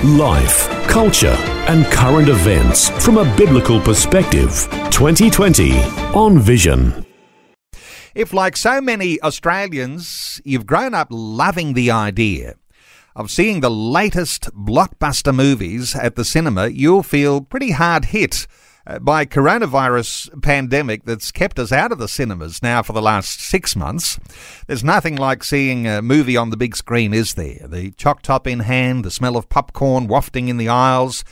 [0.00, 1.36] Life, culture,
[1.68, 4.66] and current events from a biblical perspective.
[4.90, 5.78] 2020
[6.12, 7.06] on Vision.
[8.12, 12.56] If, like so many Australians, you've grown up loving the idea
[13.14, 18.48] of seeing the latest blockbuster movies at the cinema, you'll feel pretty hard hit
[19.00, 23.76] by coronavirus pandemic that's kept us out of the cinemas now for the last six
[23.76, 24.18] months.
[24.66, 27.66] There's nothing like seeing a movie on the big screen, is there?
[27.66, 31.24] The choc top in hand, the smell of popcorn wafting in the aisles.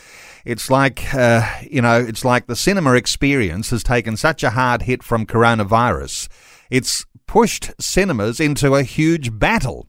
[0.45, 4.83] It's like, uh, you know, it's like the cinema experience has taken such a hard
[4.83, 6.29] hit from coronavirus.
[6.71, 9.87] It's pushed cinemas into a huge battle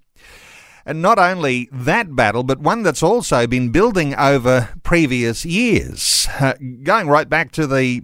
[0.86, 6.54] and not only that battle, but one that's also been building over previous years, uh,
[6.84, 8.04] going right back to the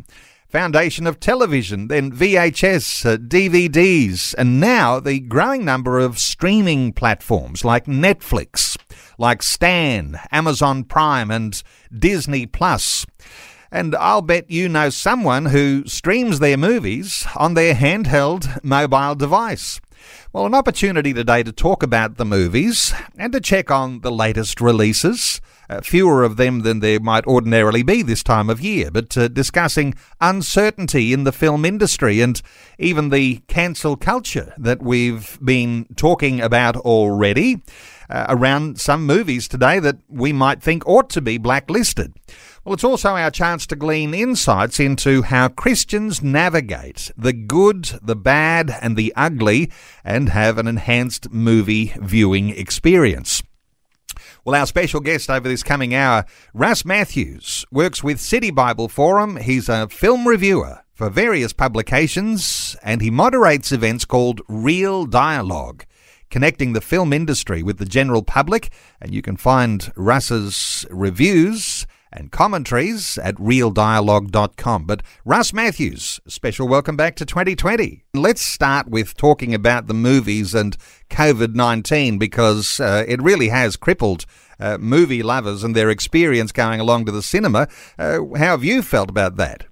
[0.50, 7.66] foundation of television, then VHS, uh, DVDs, and now the growing number of streaming platforms
[7.66, 8.78] like Netflix,
[9.17, 11.62] like Stan, Amazon Prime, and
[11.97, 13.06] Disney Plus.
[13.72, 19.82] And I'll bet you know someone who streams their movies on their handheld mobile device.
[20.32, 24.62] Well, an opportunity today to talk about the movies and to check on the latest
[24.62, 25.42] releases.
[25.70, 29.28] Uh, fewer of them than there might ordinarily be this time of year, but uh,
[29.28, 32.42] discussing uncertainty in the film industry and
[32.80, 37.62] even the cancel culture that we've been talking about already
[38.09, 42.14] uh, around some movies today that we might think ought to be blacklisted.
[42.68, 48.14] Well, it's also our chance to glean insights into how Christians navigate the good, the
[48.14, 49.72] bad, and the ugly
[50.04, 53.42] and have an enhanced movie viewing experience.
[54.44, 59.38] Well, our special guest over this coming hour, Russ Matthews, works with City Bible Forum.
[59.38, 65.86] He's a film reviewer for various publications and he moderates events called Real Dialogue
[66.30, 68.70] connecting the film industry with the general public.
[69.00, 74.85] And you can find Russ's reviews and commentaries at realdialogue.com.
[74.85, 78.03] But Russ Matthews, special welcome back to 2020.
[78.13, 80.78] Let's start with talking about the movies and
[81.09, 84.25] COVID 19 because uh, it really has crippled.
[84.59, 87.67] Uh, movie lovers and their experience going along to the cinema.
[88.00, 89.66] Uh, how have you felt about that?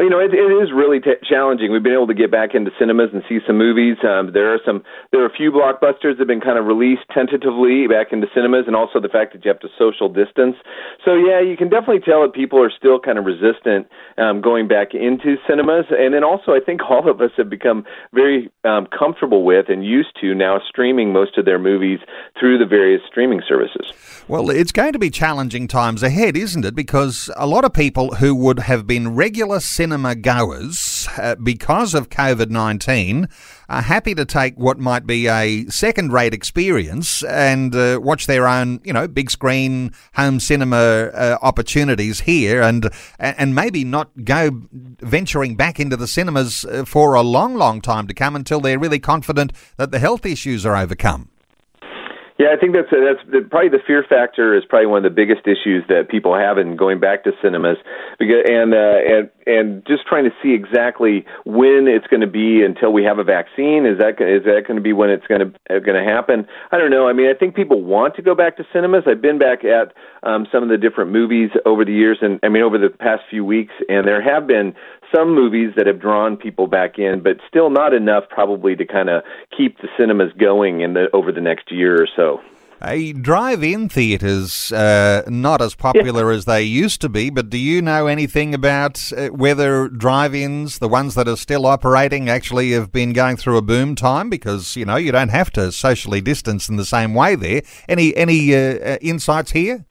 [0.00, 1.70] Well, you know, it, it is really t- challenging.
[1.70, 4.00] We've been able to get back into cinemas and see some movies.
[4.00, 7.04] Um, there are some, there are a few blockbusters that have been kind of released
[7.12, 10.56] tentatively back into cinemas, and also the fact that you have to social distance.
[11.04, 14.68] So yeah, you can definitely tell that people are still kind of resistant um, going
[14.68, 17.84] back into cinemas, and then also I think all of us have become
[18.14, 22.00] very um, comfortable with and used to now streaming most of their movies
[22.40, 23.92] through the various streaming services.
[24.28, 26.74] Well, it's going to be challenging times ahead, isn't it?
[26.74, 29.89] Because a lot of people who would have been regular cinema
[30.20, 33.28] goers uh, because of COVID 19
[33.68, 38.46] are happy to take what might be a second rate experience and uh, watch their
[38.46, 44.50] own, you know, big screen home cinema uh, opportunities here and, and maybe not go
[44.72, 48.78] venturing back into the cinemas uh, for a long, long time to come until they're
[48.78, 51.29] really confident that the health issues are overcome.
[52.40, 55.14] Yeah, I think that's that's the, probably the fear factor is probably one of the
[55.14, 57.76] biggest issues that people have in going back to cinemas,
[58.18, 62.64] because and uh, and and just trying to see exactly when it's going to be
[62.64, 63.84] until we have a vaccine.
[63.84, 66.48] Is that is that going to be when it's going to going to happen?
[66.72, 67.06] I don't know.
[67.06, 69.04] I mean, I think people want to go back to cinemas.
[69.06, 72.48] I've been back at um, some of the different movies over the years, and I
[72.48, 74.72] mean over the past few weeks, and there have been
[75.14, 79.08] some movies that have drawn people back in, but still not enough probably to kind
[79.08, 79.22] of
[79.56, 82.40] keep the cinemas going in the over the next year or so.
[82.82, 86.38] A drive-in theatres uh, not as popular yeah.
[86.38, 90.88] as they used to be, but do you know anything about uh, whether drive-ins, the
[90.88, 94.30] ones that are still operating, actually have been going through a boom time?
[94.30, 97.60] Because you know you don't have to socially distance in the same way there.
[97.86, 99.84] Any any uh, uh insights here?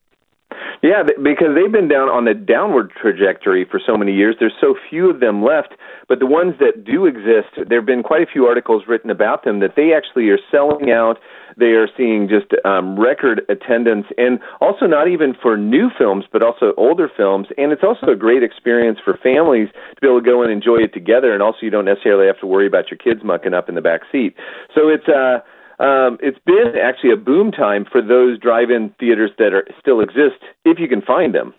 [0.81, 4.37] Yeah, because they've been down on a downward trajectory for so many years.
[4.39, 5.73] There's so few of them left,
[6.07, 9.43] but the ones that do exist, there have been quite a few articles written about
[9.43, 11.19] them that they actually are selling out.
[11.57, 16.41] They are seeing just um, record attendance, and also not even for new films, but
[16.41, 17.47] also older films.
[17.57, 20.77] And it's also a great experience for families to be able to go and enjoy
[20.77, 23.67] it together, and also you don't necessarily have to worry about your kids mucking up
[23.67, 24.33] in the back seat.
[24.73, 25.39] So it's uh
[25.79, 30.43] um, it's been actually a boom time for those drive-in theaters that are still exist
[30.65, 31.53] if you can find them.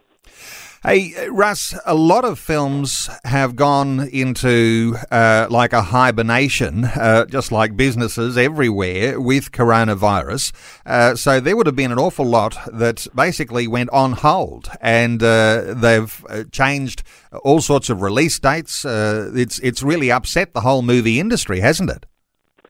[0.82, 7.52] Hey, Russ, a lot of films have gone into uh, like a hibernation, uh, just
[7.52, 10.52] like businesses everywhere with coronavirus.
[10.87, 15.23] Uh, so there would have been an awful lot that basically went on hold, and
[15.23, 17.02] uh, they've uh, changed
[17.44, 18.82] all sorts of release dates.
[18.82, 22.06] Uh, it's it's really upset the whole movie industry, hasn't it?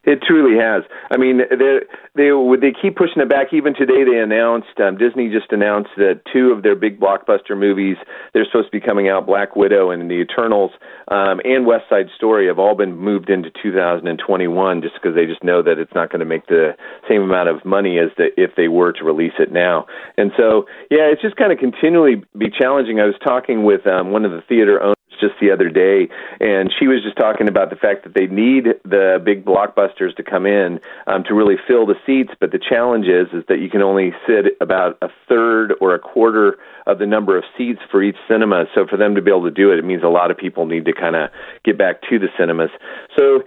[0.03, 0.83] It truly has.
[1.11, 1.79] I mean, they
[2.15, 3.53] they they keep pushing it back.
[3.53, 7.97] Even today, they announced um, Disney just announced that two of their big blockbuster movies
[8.33, 10.71] they're supposed to be coming out, Black Widow and The Eternals,
[11.07, 15.43] um, and West Side Story, have all been moved into 2021, just because they just
[15.43, 16.71] know that it's not going to make the
[17.07, 19.85] same amount of money as the, if they were to release it now.
[20.17, 22.99] And so, yeah, it's just kind of continually be challenging.
[22.99, 26.09] I was talking with um, one of the theater owners just the other day,
[26.39, 30.23] and she was just talking about the fact that they need the big blockbusters to
[30.23, 32.31] come in um, to really fill the seats.
[32.39, 35.99] But the challenge is is that you can only sit about a third or a
[35.99, 36.57] quarter
[36.87, 38.65] of the number of seats for each cinema.
[38.75, 40.65] So for them to be able to do it, it means a lot of people
[40.65, 41.29] need to kind of
[41.63, 42.71] get back to the cinemas.
[43.17, 43.43] So.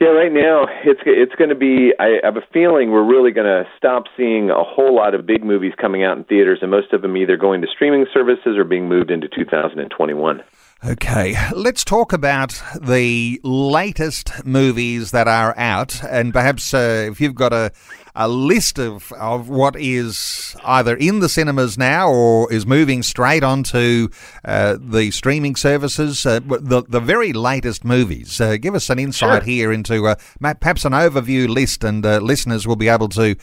[0.00, 1.92] Yeah, right now it's it's going to be.
[1.96, 5.44] I have a feeling we're really going to stop seeing a whole lot of big
[5.44, 8.64] movies coming out in theaters, and most of them either going to streaming services or
[8.64, 10.42] being moved into 2021.
[10.84, 17.36] Okay, let's talk about the latest movies that are out, and perhaps uh, if you've
[17.36, 17.70] got a,
[18.16, 23.44] a list of, of what is either in the cinemas now or is moving straight
[23.44, 24.08] onto
[24.44, 28.40] uh, the streaming services, uh, the the very latest movies.
[28.40, 29.48] Uh, give us an insight sure.
[29.48, 33.36] here into uh, perhaps an overview list, and uh, listeners will be able to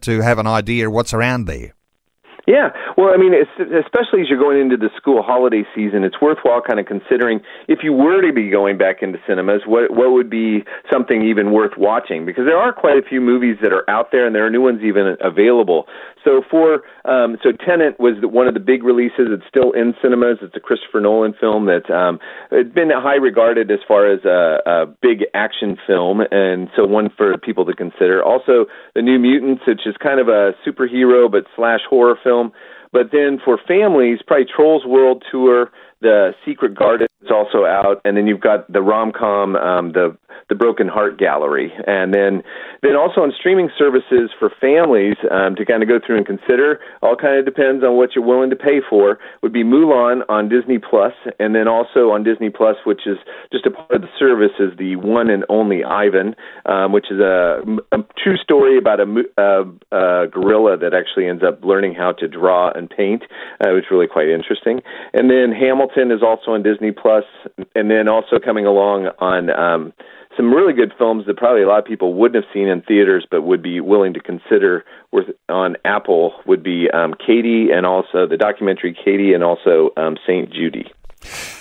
[0.00, 1.74] to have an idea of what's around there.
[2.46, 6.60] Yeah, well, I mean, especially as you're going into the school holiday season, it's worthwhile
[6.60, 10.28] kind of considering if you were to be going back into cinemas, what what would
[10.28, 10.62] be
[10.92, 12.26] something even worth watching?
[12.26, 14.60] Because there are quite a few movies that are out there, and there are new
[14.60, 15.86] ones even available.
[16.24, 19.28] So for um, so Tenet was one of the big releases.
[19.30, 20.38] It's still in cinemas.
[20.42, 22.18] It's a Christopher Nolan film that um,
[22.50, 27.08] it's been high regarded as far as a, a big action film, and so one
[27.16, 28.22] for people to consider.
[28.22, 32.52] Also, The New Mutants, which is kind of a superhero but slash horror film film.
[32.92, 38.16] But then for families, probably Trolls World Tour, The Secret Garden is also out, and
[38.16, 40.16] then you've got the rom com, um, the
[40.48, 42.42] the Broken Heart Gallery, and then
[42.82, 46.80] then also on streaming services for families um, to kind of go through and consider.
[47.00, 49.18] All kind of depends on what you're willing to pay for.
[49.42, 53.16] Would be Mulan on Disney Plus, and then also on Disney Plus, which is
[53.52, 56.34] just a part of the service, is the one and only Ivan,
[56.66, 57.62] um, which is a,
[57.92, 59.08] a true story about a,
[59.38, 59.62] a,
[59.96, 63.22] a gorilla that actually ends up learning how to draw and paint.
[63.64, 64.82] Uh, it was really quite interesting.
[65.14, 67.24] And then Hamilton is also on Disney Plus,
[67.74, 69.50] and then also coming along on.
[69.50, 69.92] Um,
[70.36, 73.24] some really good films that probably a lot of people wouldn't have seen in theaters,
[73.30, 78.26] but would be willing to consider with on Apple would be um, Katie and also
[78.26, 80.90] the documentary Katie and also um, Saint Judy.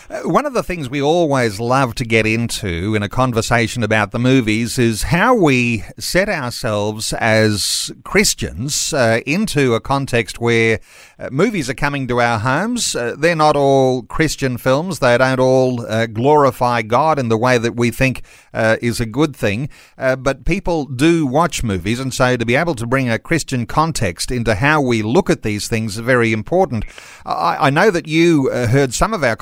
[0.10, 4.12] Uh, one of the things we always love to get into in a conversation about
[4.12, 10.82] the movies is how we set ourselves as Christians uh, into a context where
[11.18, 12.98] uh, movies are coming to our homes.
[12.98, 15.00] Uh, they're not all Christian films.
[15.00, 18.24] They don't all uh, glorify God in the way that we think
[18.54, 19.70] uh, is a good thing.
[19.96, 24.32] but people do watch movies, and so to be able to bring a Christian context
[24.32, 26.84] into how we look at these things is very important.
[27.26, 29.38] I, I know that you heard some of our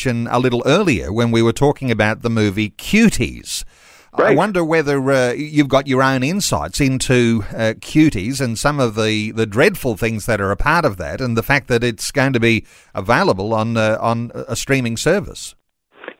[0.00, 3.64] conversation a little earlier when we were talking about the movie Cuties.
[4.18, 4.32] Right.
[4.32, 8.96] I wonder whether uh, you've got your own insights into uh, cuties and some of
[8.96, 12.10] the, the dreadful things that are a part of that, and the fact that it's
[12.10, 15.54] going to be available on uh, on a streaming service.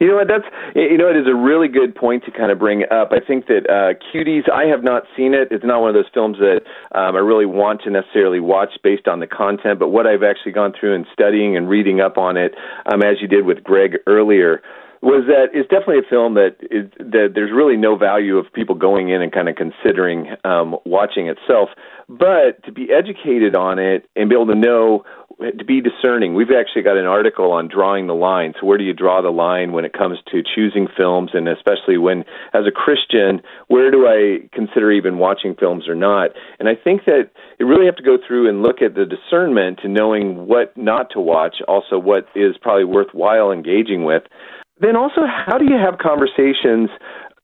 [0.01, 0.29] You know what?
[0.29, 3.13] That's you know it is a really good point to kind of bring up.
[3.13, 4.51] I think that uh, Cuties.
[4.51, 5.49] I have not seen it.
[5.51, 9.07] It's not one of those films that um, I really want to necessarily watch based
[9.07, 9.79] on the content.
[9.79, 12.55] But what I've actually gone through and studying and reading up on it,
[12.91, 14.63] um, as you did with Greg earlier,
[15.03, 18.75] was that it's definitely a film that is that there's really no value of people
[18.75, 21.71] going in and kind of considering um, watching itself,
[22.09, 25.05] but to be educated on it and be able to know
[25.41, 26.35] to be discerning.
[26.35, 28.53] We've actually got an article on drawing the line.
[28.61, 31.97] So where do you draw the line when it comes to choosing films, and especially
[31.97, 36.31] when, as a Christian, where do I consider even watching films or not?
[36.59, 39.81] And I think that you really have to go through and look at the discernment
[39.83, 44.23] to knowing what not to watch, also what is probably worthwhile engaging with.
[44.81, 46.91] Then also, how do you have conversations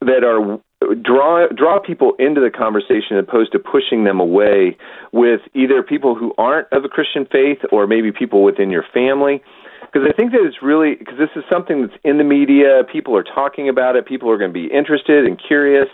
[0.01, 0.61] that are
[1.03, 4.77] draw draw people into the conversation as opposed to pushing them away
[5.13, 9.43] with either people who aren't of a Christian faith or maybe people within your family.
[9.81, 12.83] Because I think that it's really because this is something that's in the media.
[12.93, 14.07] People are talking about it.
[14.07, 15.89] People are going to be interested and curious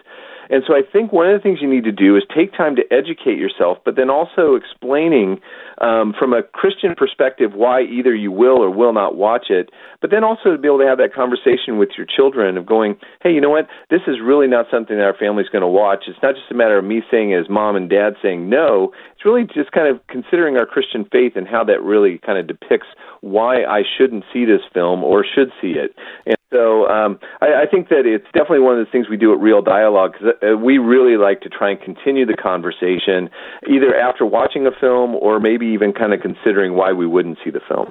[0.52, 2.76] And so I think one of the things you need to do is take time
[2.76, 5.40] to educate yourself, but then also explaining
[5.80, 9.71] um, from a Christian perspective why either you will or will not watch it,
[10.02, 12.97] but then also to be able to have that conversation with your children of going,
[13.23, 13.66] hey, you know what?
[13.88, 16.04] This is really not something that our family's going to watch.
[16.06, 18.92] It's not just a matter of me saying as mom and dad saying no.
[19.16, 22.47] It's really just kind of considering our Christian faith and how that really kind of
[22.47, 22.88] depicts
[23.23, 25.97] why I shouldn't see this film or should see it.
[26.26, 29.32] And so um, I, I think that it's definitely one of the things we do
[29.32, 33.30] at Real Dialogue because uh, we really like to try and continue the conversation
[33.68, 37.50] either after watching a film or maybe even kind of considering why we wouldn't see
[37.50, 37.90] the film.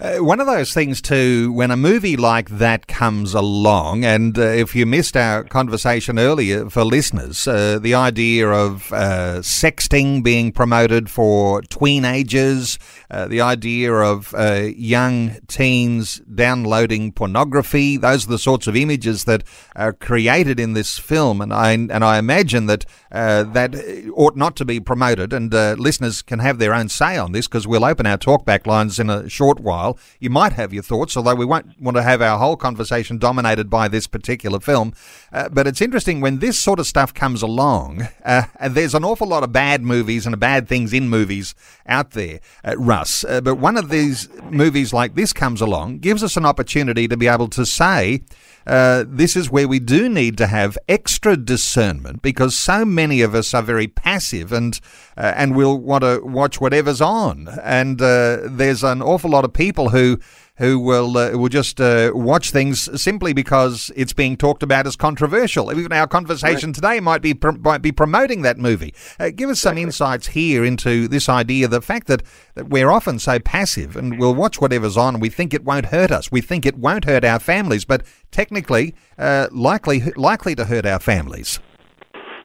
[0.00, 4.42] Uh, one of those things, too, when a movie like that comes along, and uh,
[4.42, 10.52] if you missed our conversation earlier for listeners, uh, the idea of uh, sexting being
[10.52, 12.78] promoted for teenagers,
[13.10, 19.24] uh, the idea of uh, young teens downloading pornography, those are the sorts of images
[19.24, 19.42] that
[19.74, 24.64] are created in this film, and I and I imagine that that ought not to
[24.64, 28.18] be promoted, and listeners can have their own say on this because we'll open our
[28.18, 29.98] talkback lines in a short while.
[30.18, 33.68] You might have your thoughts, although we won't want to have our whole conversation dominated
[33.68, 34.92] by this particular film.
[35.32, 39.26] Uh, but it's interesting when this sort of stuff comes along, uh, there's an awful
[39.26, 41.54] lot of bad movies and bad things in movies
[41.86, 43.24] out there, uh, Russ.
[43.24, 47.16] Uh, but one of these movies like this comes along, gives us an opportunity to
[47.16, 48.22] be able to say,
[48.70, 53.34] uh, this is where we do need to have extra discernment because so many of
[53.34, 54.78] us are very passive and
[55.16, 57.48] uh, and will want to watch whatever's on.
[57.64, 60.20] And uh, there's an awful lot of people who
[60.60, 64.94] who will uh, will just uh, watch things simply because it's being talked about as
[64.94, 65.72] controversial.
[65.72, 66.74] Even our conversation right.
[66.74, 68.94] today might be pr- might be promoting that movie.
[69.18, 69.82] Uh, give us some exactly.
[69.82, 72.22] insights here into this idea, the fact that,
[72.54, 75.86] that we're often so passive and we'll watch whatever's on and we think it won't
[75.86, 76.30] hurt us.
[76.30, 81.00] We think it won't hurt our families, but technically, uh, likely likely to hurt our
[81.00, 81.60] families.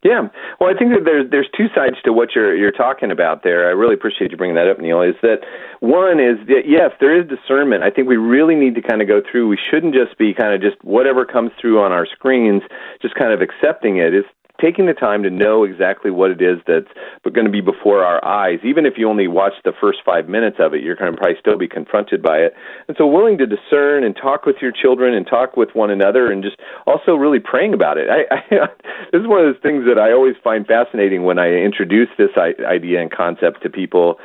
[0.05, 3.41] Yeah, well, I think that there's there's two sides to what you're you're talking about
[3.43, 3.67] there.
[3.67, 5.01] I really appreciate you bringing that up, Neil.
[5.01, 5.41] Is that
[5.79, 7.81] one is that yes, there is discernment.
[7.81, 9.47] I think we really need to kind of go through.
[9.47, 12.61] We shouldn't just be kind of just whatever comes through on our screens,
[13.01, 14.13] just kind of accepting it.
[14.13, 14.29] It's
[14.61, 16.87] taking the time to know exactly what it is that's
[17.33, 18.59] going to be before our eyes.
[18.63, 21.35] Even if you only watch the first five minutes of it, you're going to probably
[21.39, 22.53] still be confronted by it.
[22.87, 26.31] And so, willing to discern and talk with your children and talk with one another,
[26.31, 28.09] and just also really praying about it.
[28.09, 28.67] I, I,
[29.11, 32.31] this is one of those things that I always find fascinating when I introduce this
[32.37, 34.19] idea and concept to people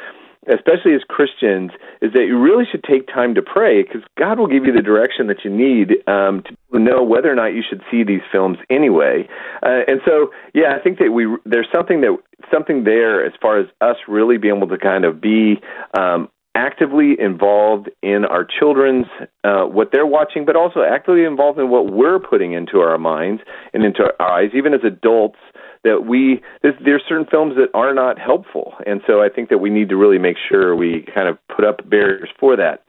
[0.49, 1.70] especially as Christians,
[2.00, 4.82] is that you really should take time to pray because God will give you the
[4.82, 6.42] direction that you need um,
[6.73, 9.28] to know whether or not you should see these films anyway.
[9.62, 12.16] Uh, and so, yeah, I think that we there's something that
[12.52, 15.61] something there as far as us really being able to kind of be
[15.99, 19.06] um, actively involved in our children's
[19.44, 23.42] uh, what they're watching, but also actively involved in what we're putting into our minds
[23.73, 25.38] and into our eyes, even as adults
[25.84, 29.58] that we there's, there's certain films that are not helpful, and so I think that
[29.58, 32.84] we need to really make sure we kind of put up barriers for that.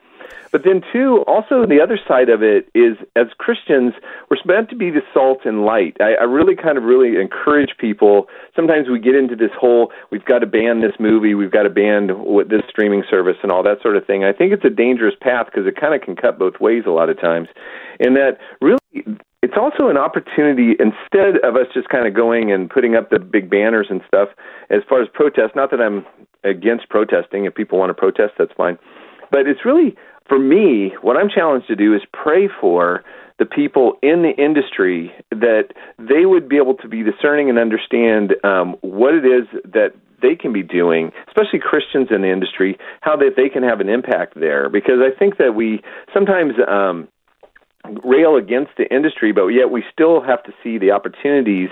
[0.51, 3.93] But then, too, also the other side of it is as Christians,
[4.29, 5.95] we're meant to be the salt and light.
[6.01, 8.27] I, I really kind of really encourage people.
[8.55, 11.69] Sometimes we get into this whole, we've got to ban this movie, we've got to
[11.69, 12.07] ban
[12.49, 14.25] this streaming service and all that sort of thing.
[14.25, 16.91] I think it's a dangerous path because it kind of can cut both ways a
[16.91, 17.47] lot of times.
[17.99, 18.79] And that really
[19.41, 23.19] it's also an opportunity instead of us just kind of going and putting up the
[23.19, 24.29] big banners and stuff
[24.69, 26.05] as far as protest not that i'm
[26.43, 28.77] against protesting if people want to protest that's fine
[29.31, 29.95] but it's really
[30.27, 33.03] for me what i'm challenged to do is pray for
[33.39, 38.35] the people in the industry that they would be able to be discerning and understand
[38.43, 43.15] um, what it is that they can be doing, especially Christians in the industry, how
[43.15, 44.69] that they can have an impact there.
[44.69, 45.81] Because I think that we
[46.13, 47.07] sometimes um,
[48.03, 51.69] rail against the industry, but yet we still have to see the opportunities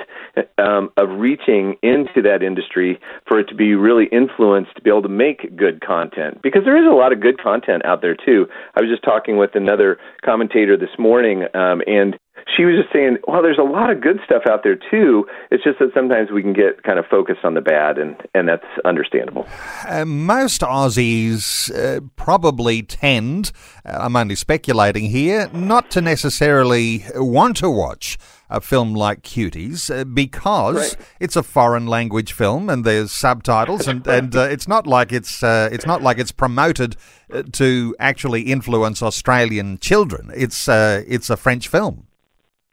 [0.58, 5.02] um, of reaching into that industry for it to be really influenced to be able
[5.02, 6.42] to make good content.
[6.42, 8.48] Because there is a lot of good content out there too.
[8.76, 12.18] I was just talking with another commentator this morning, um, and
[12.56, 15.28] she was just saying, well, there's a lot of good stuff out there too.
[15.52, 18.48] It's just that sometimes we can get kind of focused on the bad, and, and
[18.48, 19.48] that's understandable.
[19.88, 23.52] Uh, most Aussies uh, probably tend,
[23.86, 28.18] uh, I'm only speculating here, not to necessarily want to watch
[28.50, 31.08] a film like Cuties uh, because right.
[31.20, 35.44] it's a foreign language film and there's subtitles and and uh, it's not like it's
[35.44, 36.96] uh, it's not like it's promoted
[37.32, 40.32] uh, to actually influence Australian children.
[40.36, 42.08] It's uh, it's a French film.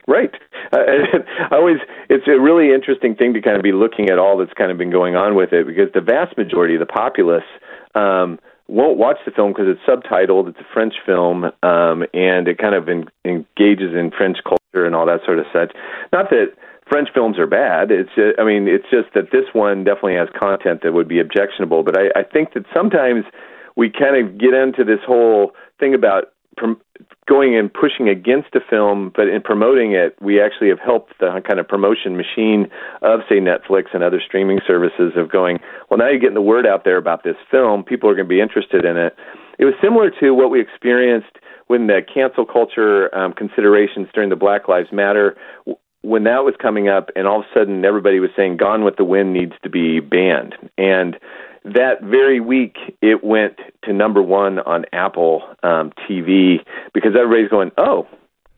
[0.06, 0.30] Right.
[0.72, 0.82] Uh,
[1.52, 1.76] I always,
[2.10, 4.76] it's a really interesting thing to kind of be looking at all that's kind of
[4.76, 7.46] been going on with it because the vast majority of the populace
[7.94, 10.48] um, won't watch the film because it's subtitled.
[10.48, 14.96] It's a French film, um, and it kind of en- engages in French culture and
[14.96, 15.72] all that sort of such.
[16.12, 16.54] Not that
[16.90, 17.92] French films are bad.
[17.92, 21.20] It's just, I mean, it's just that this one definitely has content that would be
[21.20, 21.84] objectionable.
[21.84, 23.24] But I, I think that sometimes
[23.76, 26.32] we kind of get into this whole thing about
[27.26, 31.40] going and pushing against a film, but in promoting it, we actually have helped the
[31.46, 32.68] kind of promotion machine
[33.02, 35.58] of, say, Netflix and other streaming services of going,
[35.90, 37.82] well, now you're getting the word out there about this film.
[37.82, 39.16] People are going to be interested in it.
[39.58, 44.36] It was similar to what we experienced when the cancel culture um, considerations during the
[44.36, 45.36] Black Lives Matter
[46.02, 48.96] when that was coming up, and all of a sudden everybody was saying "Gone with
[48.96, 51.16] the Wind" needs to be banned, and
[51.74, 56.58] that very week it went to number one on Apple um, TV
[56.94, 58.06] because everybody's going, "Oh,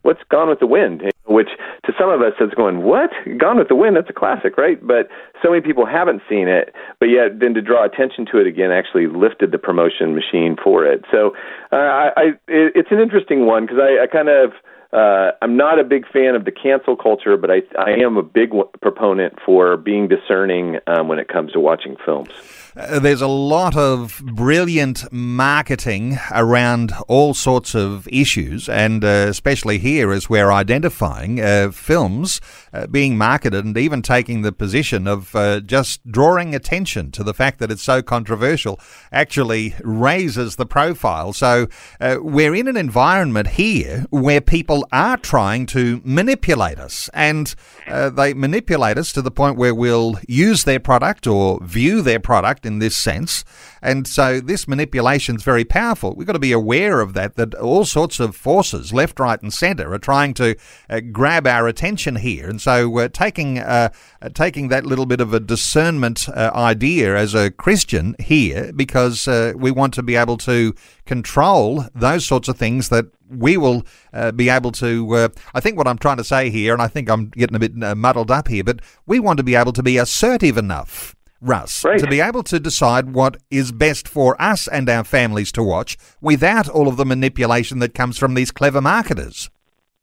[0.03, 1.49] what's Gone with the Wind?" Which
[1.85, 3.11] to some of us is going, "What?
[3.39, 3.97] Gone with the Wind?
[3.97, 5.09] That's a classic, right?" But
[5.43, 8.71] so many people haven't seen it, but yet then to draw attention to it again
[8.71, 11.05] actually lifted the promotion machine for it.
[11.11, 11.35] So
[11.73, 14.53] uh, I, I, it's an interesting one because I, I kind of
[14.93, 18.23] uh, I'm not a big fan of the cancel culture, but I, I am a
[18.23, 22.31] big w- proponent for being discerning um, when it comes to watching films.
[22.79, 29.79] Uh, there's a lot of brilliant marketing around all sorts of issues, and uh, especially
[29.79, 32.41] here as we're identifying uh, films
[32.73, 37.35] uh, being marketed and even taking the position of uh, just drawing attention to the
[37.35, 38.79] fact that it's so controversial
[39.11, 41.33] actually raises the profile.
[41.33, 41.67] So
[42.01, 47.53] we're in an environment here where people are trying to manipulate us, and
[47.89, 52.67] they manipulate us to the point where we'll use their product or view their product
[52.69, 53.45] in this sense.
[53.83, 56.15] And so this manipulation is very powerful.
[56.15, 59.53] We've got to be aware of that, that all sorts of forces, left, right, and
[59.53, 60.55] centre, are trying to
[60.89, 62.49] uh, grab our attention here.
[62.49, 63.91] And so we're taking, uh,
[64.23, 69.27] uh, taking that little bit of a discernment uh, idea as a Christian here because
[69.27, 70.75] uh, we want to be able to
[71.07, 75.15] control those sorts of things that we will uh, be able to.
[75.15, 77.59] Uh, I think what I'm trying to say here, and I think I'm getting a
[77.59, 81.15] bit uh, muddled up here, but we want to be able to be assertive enough
[81.41, 82.01] Russ, right.
[82.01, 85.97] to be able to decide what is best for us and our families to watch
[86.21, 89.51] without all of the manipulation that comes from these clever marketers.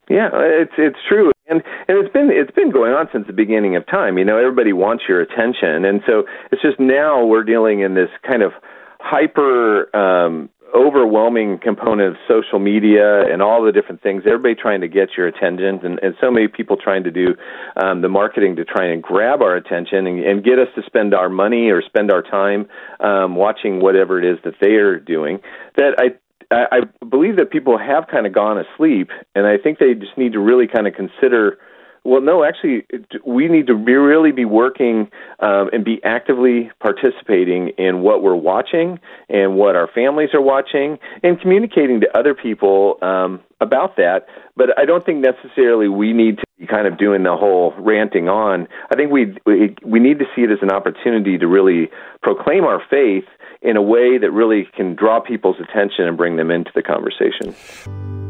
[0.09, 3.75] Yeah, it's it's true, and and it's been it's been going on since the beginning
[3.75, 4.17] of time.
[4.19, 8.09] You know, everybody wants your attention, and so it's just now we're dealing in this
[8.25, 8.51] kind of
[8.99, 14.23] hyper um, overwhelming component of social media and all the different things.
[14.25, 17.35] Everybody trying to get your attention, and, and so many people trying to do
[17.75, 21.13] um, the marketing to try and grab our attention and, and get us to spend
[21.13, 22.67] our money or spend our time
[22.99, 25.39] um, watching whatever it is that they are doing.
[25.77, 26.15] That I
[26.51, 30.33] I believe that people have kind of gone asleep, and I think they just need
[30.33, 31.57] to really kind of consider
[32.05, 32.85] well, no, actually,
[33.25, 38.35] we need to be, really be working um, and be actively participating in what we're
[38.35, 44.27] watching and what our families are watching and communicating to other people um, about that.
[44.55, 48.29] But I don't think necessarily we need to be kind of doing the whole ranting
[48.29, 48.67] on.
[48.91, 51.89] I think we, we, we need to see it as an opportunity to really
[52.21, 53.25] proclaim our faith
[53.63, 58.24] in a way that really can draw people's attention and bring them into the conversation.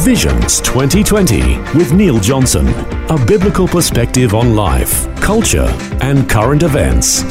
[0.00, 2.66] Visions 2020 with Neil Johnson.
[3.10, 5.68] A biblical perspective on life, culture,
[6.00, 7.22] and current events.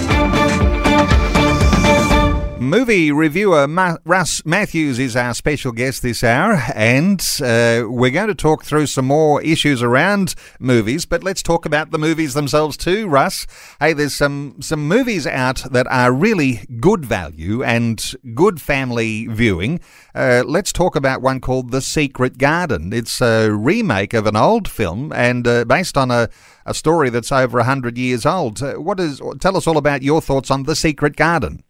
[2.70, 8.28] Movie reviewer Ma- Russ Matthews is our special guest this hour, and uh, we're going
[8.28, 11.08] to talk through some more issues around movies.
[11.08, 13.48] But let's talk about the movies themselves too, Russ.
[13.80, 18.00] Hey, there's some some movies out that are really good value and
[18.36, 19.80] good family viewing.
[20.14, 22.94] Uh, let's talk about one called The Secret Garden.
[22.94, 26.30] It's a remake of an old film and uh, based on a,
[26.68, 28.62] a story that's over hundred years old.
[28.62, 29.20] Uh, what is?
[29.40, 31.64] Tell us all about your thoughts on The Secret Garden.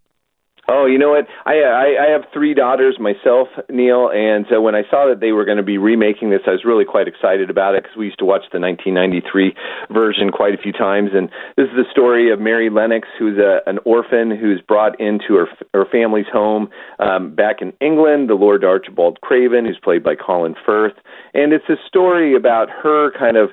[0.72, 1.26] Oh, you know what?
[1.48, 5.32] I, I I have three daughters myself, Neil, and so when I saw that they
[5.32, 8.06] were going to be remaking this, I was really quite excited about it because we
[8.06, 9.56] used to watch the 1993
[9.92, 11.10] version quite a few times.
[11.14, 15.34] And this is the story of Mary Lennox, who's a, an orphan who's brought into
[15.36, 18.30] her her family's home um, back in England.
[18.30, 20.94] The Lord Archibald Craven, who's played by Colin Firth,
[21.34, 23.50] and it's a story about her kind of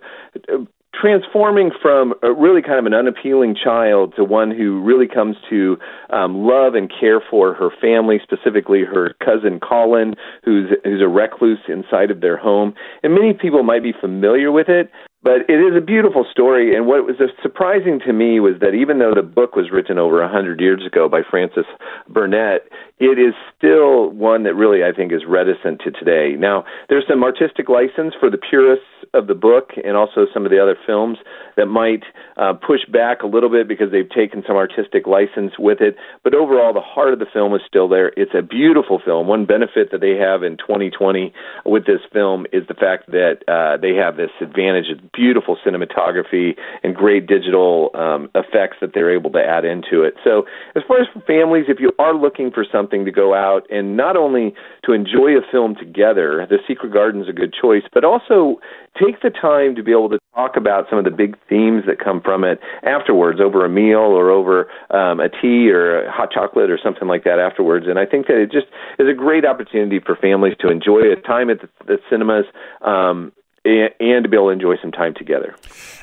[1.01, 5.77] transforming from a really kind of an unappealing child to one who really comes to
[6.11, 11.61] um, love and care for her family, specifically her cousin Colin, who's who's a recluse
[11.69, 12.75] inside of their home.
[13.03, 14.91] And many people might be familiar with it,
[15.27, 19.01] but it is a beautiful story, and what was surprising to me was that even
[19.01, 21.67] though the book was written over a hundred years ago by Frances
[22.09, 22.63] Burnett,
[22.99, 26.37] it is still one that really I think is reticent to today.
[26.39, 30.51] Now, there's some artistic license for the purists of the book and also some of
[30.51, 31.19] the other films
[31.57, 32.05] that might
[32.37, 35.97] uh, push back a little bit because they've taken some artistic license with it.
[36.25, 38.13] But overall, the heart of the film is still there.
[38.17, 39.27] It's a beautiful film.
[39.27, 41.35] One benefit that they have in 2020
[41.65, 46.57] with this film is the fact that uh, they have this advantage of beautiful cinematography
[46.85, 50.15] and great digital um, effects that they're able to add into it.
[50.23, 50.45] So,
[50.77, 54.17] as far as families, if you are looking for something to go out and not
[54.17, 58.61] only to enjoy a film together, The Secret Garden is a good choice, but also
[59.03, 61.99] take the time to be able to talk about some of the big themes that
[61.99, 66.31] come from it afterwards over a meal or over um, a tea or a hot
[66.31, 67.87] chocolate or something like that afterwards.
[67.89, 68.67] And I think that it just
[68.99, 72.45] is a great opportunity for families to enjoy a time at the, the cinemas
[72.83, 73.33] um,
[73.67, 75.55] and to be able to enjoy some time together.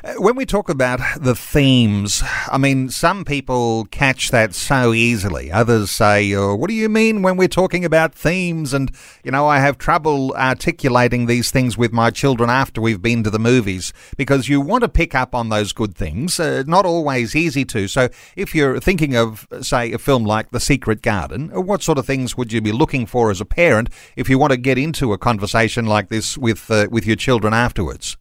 [0.04, 2.22] Uh, when we talk about the themes,
[2.52, 5.50] I mean, some people catch that so easily.
[5.50, 8.74] Others say, oh, What do you mean when we're talking about themes?
[8.74, 8.90] And,
[9.22, 13.30] you know, I have trouble articulating these things with my children after we've been to
[13.30, 16.38] the movies because you want to pick up on those good things.
[16.38, 17.88] Uh, not always easy to.
[17.88, 21.96] So if you're thinking of, say, a film like The Secret Garden, uh, what sort
[21.96, 24.76] of things would you be looking for as a parent if you want to get
[24.76, 28.16] into a conversation like this with, uh, with your children afterwards?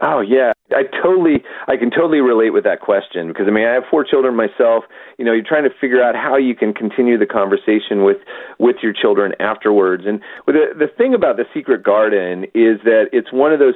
[0.00, 3.74] Oh yeah, I totally, I can totally relate with that question because I mean I
[3.74, 4.84] have four children myself.
[5.18, 8.18] You know, you're trying to figure out how you can continue the conversation with
[8.58, 10.04] with your children afterwards.
[10.06, 13.74] And the the thing about the Secret Garden is that it's one of those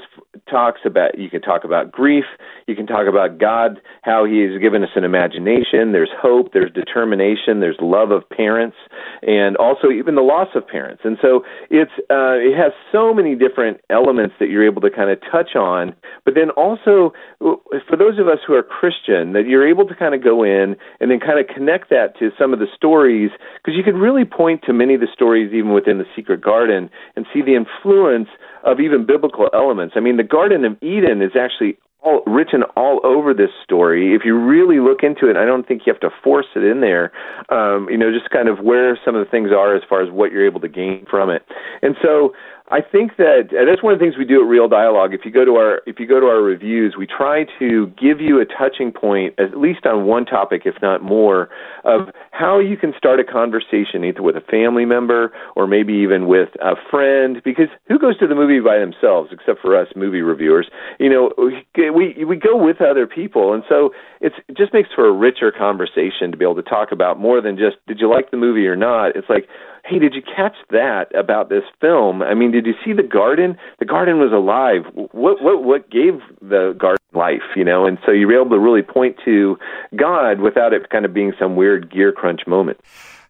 [0.48, 2.24] talks about you can talk about grief,
[2.66, 5.92] you can talk about God, how He has given us an imagination.
[5.92, 8.76] There's hope, there's determination, there's love of parents,
[9.22, 11.02] and also even the loss of parents.
[11.04, 15.10] And so it's uh, it has so many different elements that you're able to kind
[15.10, 19.66] of touch on but then also for those of us who are Christian, that you're
[19.66, 22.58] able to kind of go in and then kind of connect that to some of
[22.58, 26.06] the stories, because you could really point to many of the stories even within the
[26.14, 28.28] Secret Garden and see the influence
[28.62, 29.94] of even biblical elements.
[29.96, 34.14] I mean, the Garden of Eden is actually all written all over this story.
[34.14, 36.82] If you really look into it, I don't think you have to force it in
[36.82, 37.10] there.
[37.48, 40.10] Um, you know, just kind of where some of the things are as far as
[40.10, 41.42] what you're able to gain from it.
[41.80, 42.34] And so
[42.70, 45.12] I think that that's one of the things we do at Real Dialogue.
[45.12, 48.22] If you go to our if you go to our reviews, we try to give
[48.22, 51.50] you a touching point, at least on one topic, if not more,
[51.84, 56.26] of how you can start a conversation either with a family member or maybe even
[56.26, 57.42] with a friend.
[57.44, 60.70] Because who goes to the movie by themselves, except for us movie reviewers?
[60.98, 61.32] You know,
[61.76, 63.90] we we go with other people, and so
[64.22, 67.42] it's it just makes for a richer conversation to be able to talk about more
[67.42, 69.16] than just did you like the movie or not.
[69.16, 69.48] It's like
[69.84, 72.22] hey, did you catch that about this film?
[72.22, 73.56] I mean, did you see the garden?
[73.78, 74.82] The garden was alive.
[75.12, 77.42] What what what gave the garden life?
[77.54, 79.58] You know, and so you were able to really point to
[79.96, 82.80] God without it kind of being some weird gear crunch moment.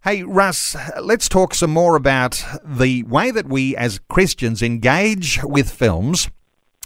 [0.05, 5.71] Hey, Russ, let's talk some more about the way that we as Christians engage with
[5.71, 6.29] films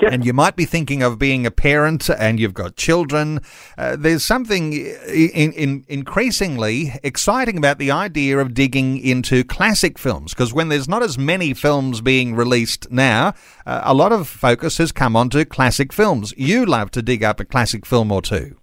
[0.01, 3.41] and you might be thinking of being a parent and you've got children.
[3.77, 10.35] Uh, there's something in, in increasingly exciting about the idea of digging into classic films
[10.35, 13.35] because when there's not as many films being released now,
[13.67, 16.33] uh, a lot of focus has come onto classic films.
[16.37, 18.57] You love to dig up a classic film or two.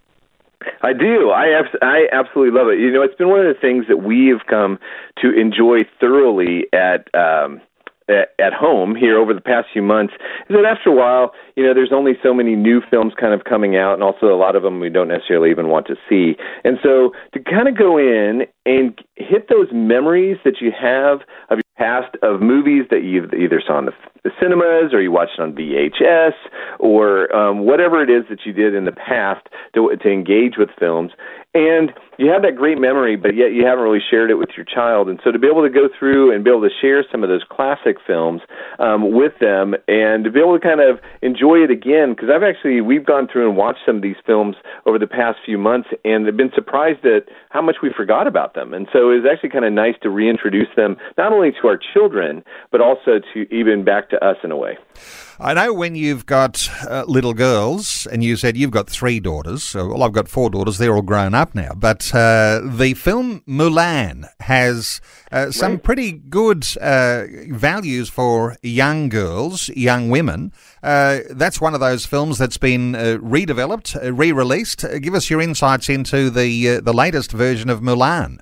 [0.82, 1.30] I do.
[1.30, 2.78] I abs- I absolutely love it.
[2.78, 4.78] You know, it's been one of the things that we have come
[5.22, 7.60] to enjoy thoroughly at um,
[8.08, 10.14] at, home here over the past few months
[10.48, 13.44] is that after a while, you know, there's only so many new films kind of
[13.44, 16.36] coming out, and also a lot of them we don't necessarily even want to see.
[16.64, 21.58] And so to kind of go in and hit those memories that you have of
[21.58, 23.92] your past of movies that you've either saw in the,
[24.26, 26.34] the cinemas or you watched on VHS
[26.80, 30.68] or um, whatever it is that you did in the past to, to engage with
[30.80, 31.12] films,
[31.56, 34.66] and you have that great memory, but yet you haven't really shared it with your
[34.66, 35.08] child.
[35.08, 37.30] And so to be able to go through and be able to share some of
[37.30, 38.42] those classic films
[38.78, 42.42] um, with them, and to be able to kind of enjoy it again, because I've
[42.42, 45.88] actually we've gone through and watched some of these films over the past few months,
[46.04, 48.74] and have been surprised at how much we forgot about them.
[48.74, 51.78] And so it was actually kind of nice to reintroduce them not only to our
[51.78, 54.78] children, but also to even back to us in a way.
[55.38, 59.62] I know when you've got uh, little girls, and you said you've got three daughters.
[59.62, 60.78] So, well, I've got four daughters.
[60.78, 61.72] They're all grown up now.
[61.76, 65.00] But uh, the film Mulan has
[65.30, 65.82] uh, some right.
[65.82, 70.52] pretty good uh, values for young girls, young women.
[70.82, 74.86] Uh, that's one of those films that's been uh, redeveloped, re-released.
[75.02, 78.38] give us your insights into the the latest version of Mulan.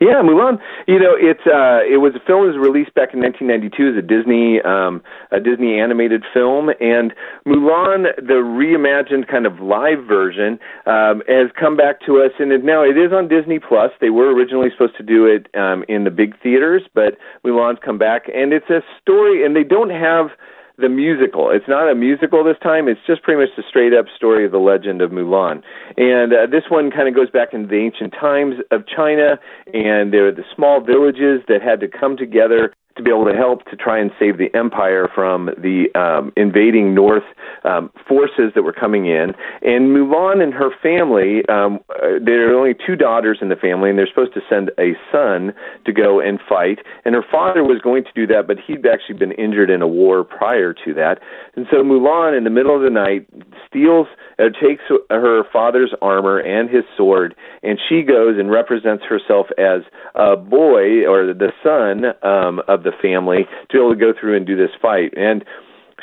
[0.00, 0.60] Yeah, Mulan.
[0.86, 3.96] You know, it's uh, it was a film that was released back in 1992 as
[3.98, 7.12] a Disney um, a Disney animated film, and
[7.44, 12.62] Mulan, the reimagined kind of live version, um, has come back to us, and it,
[12.62, 13.90] now it is on Disney Plus.
[14.00, 17.98] They were originally supposed to do it um, in the big theaters, but Mulan's come
[17.98, 20.30] back, and it's a story, and they don't have
[20.78, 21.50] the musical.
[21.50, 22.88] It's not a musical this time.
[22.88, 25.62] It's just pretty much the straight up story of the legend of Mulan.
[25.96, 29.38] And uh, this one kind of goes back into the ancient times of China,
[29.74, 33.36] and there are the small villages that had to come together to be able to
[33.36, 37.24] help to try and save the empire from the um, invading north
[37.64, 39.32] um, forces that were coming in.
[39.62, 43.90] And Mulan and her family, um, uh, there are only two daughters in the family,
[43.90, 45.54] and they're supposed to send a son
[45.86, 46.80] to go and fight.
[47.04, 49.88] And her father was going to do that, but he'd actually been injured in a
[49.88, 51.20] war prior to that.
[51.56, 53.26] And so Mulan, in the middle of the night,
[53.68, 54.06] steals,
[54.38, 59.82] uh, takes her father's armor and his sword, and she goes and represents herself as
[60.14, 64.36] a boy or the son um, of the family to be able to go through
[64.36, 65.12] and do this fight.
[65.16, 65.44] And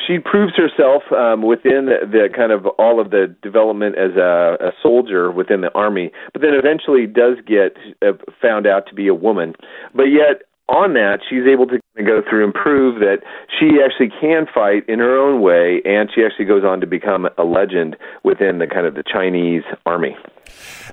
[0.05, 4.57] she proves herself um, within the, the kind of all of the development as a,
[4.59, 9.07] a soldier within the army, but then eventually does get uh, found out to be
[9.07, 9.53] a woman.
[9.93, 13.19] But yet, on that, she's able to go through and prove that
[13.59, 17.27] she actually can fight in her own way, and she actually goes on to become
[17.37, 20.15] a legend within the kind of the Chinese army.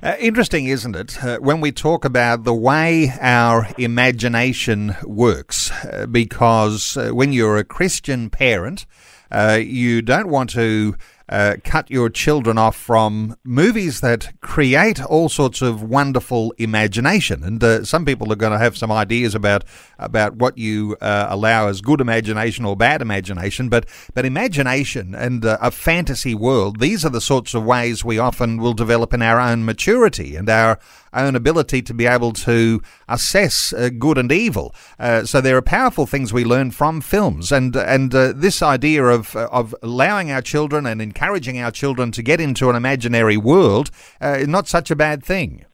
[0.01, 5.71] Uh, interesting, isn't it, uh, when we talk about the way our imagination works?
[5.71, 8.85] Uh, because uh, when you're a Christian parent,
[9.31, 10.95] uh, you don't want to
[11.29, 17.43] uh, cut your children off from movies that create all sorts of wonderful imagination.
[17.43, 19.63] And uh, some people are going to have some ideas about
[19.97, 23.69] about what you uh, allow as good imagination or bad imagination.
[23.69, 28.19] But but imagination and uh, a fantasy world, these are the sorts of ways we
[28.19, 30.79] often will develop in our own maturity and our
[31.13, 34.73] own ability to be able to assess uh, good and evil.
[34.99, 39.05] Uh, so there are powerful things we learn from films, and and uh, this idea
[39.05, 43.91] of of allowing our children and encouraging our children to get into an imaginary world
[44.19, 45.65] uh, not such a bad thing.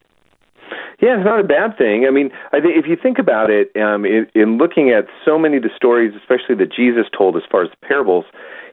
[1.01, 2.05] Yeah, it's not a bad thing.
[2.05, 5.55] I mean, I if you think about it, um, in, in looking at so many
[5.55, 8.25] of the stories, especially that Jesus told as far as the parables,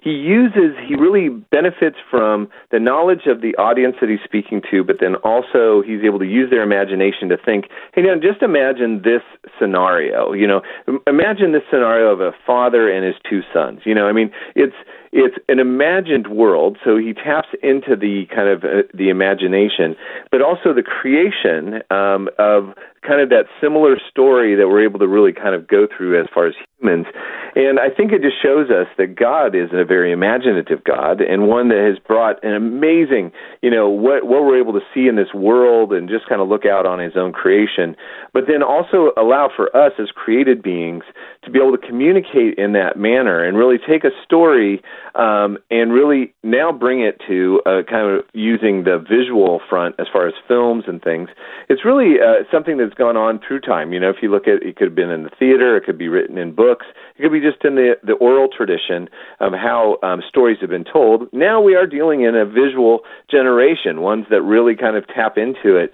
[0.06, 4.84] he uses he really benefits from the knowledge of the audience that he's speaking to
[4.84, 9.02] but then also he's able to use their imagination to think hey now just imagine
[9.02, 9.22] this
[9.58, 10.62] scenario you know?
[11.08, 14.06] Imagine this scenario of a father and his two sons you know?
[14.06, 14.76] I mean it's
[15.10, 19.96] it's an imagined world so he taps into the kind of uh, the imagination
[20.30, 25.08] but also the creation um, of kind of that similar story that we're able to
[25.08, 26.54] really kind of go through as far as
[26.88, 31.48] And I think it just shows us that God is a very imaginative God and
[31.48, 35.16] one that has brought an amazing, you know, what what we're able to see in
[35.16, 37.96] this world and just kind of look out on his own creation,
[38.32, 41.04] but then also allow for us as created beings
[41.46, 44.82] to be able to communicate in that manner and really take a story
[45.14, 50.06] um, and really now bring it to uh, kind of using the visual front as
[50.12, 51.28] far as films and things.
[51.68, 53.92] It's really uh, something that's gone on through time.
[53.92, 55.96] You know, if you look at it, could have been in the theater, it could
[55.96, 59.08] be written in books, it could be just in the the oral tradition
[59.40, 61.32] of how um, stories have been told.
[61.32, 65.76] Now we are dealing in a visual generation, ones that really kind of tap into
[65.76, 65.92] it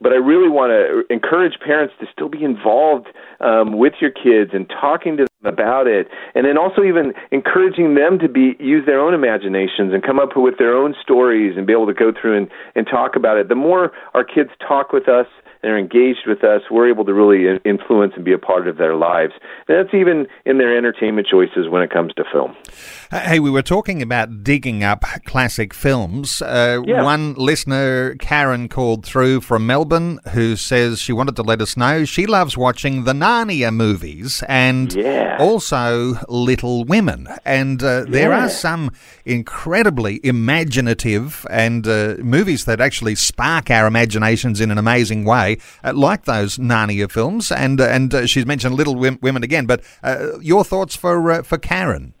[0.00, 3.08] but I really want to encourage parents to still be involved
[3.40, 7.94] um, with your kids and talking to them about it, and then also even encouraging
[7.94, 11.66] them to be use their own imaginations and come up with their own stories and
[11.66, 13.48] be able to go through and, and talk about it.
[13.48, 15.26] The more our kids talk with us
[15.64, 18.94] are engaged with us, we're able to really influence and be a part of their
[18.94, 19.32] lives.
[19.68, 22.56] And that's even in their entertainment choices when it comes to film.
[23.10, 26.42] Hey, we were talking about digging up classic films.
[26.42, 27.02] Uh, yeah.
[27.02, 32.04] One listener, Karen, called through from Melbourne who says she wanted to let us know
[32.04, 35.36] she loves watching the Narnia movies and yeah.
[35.38, 37.28] also Little Women.
[37.44, 38.46] And uh, there yeah.
[38.46, 38.90] are some
[39.24, 45.45] incredibly imaginative and uh, movies that actually spark our imaginations in an amazing way,
[45.84, 47.52] uh, like those Narnia films.
[47.52, 49.66] And uh, and uh, she's mentioned Little Women again.
[49.66, 49.82] But
[50.40, 52.15] your thoughts for for Karen?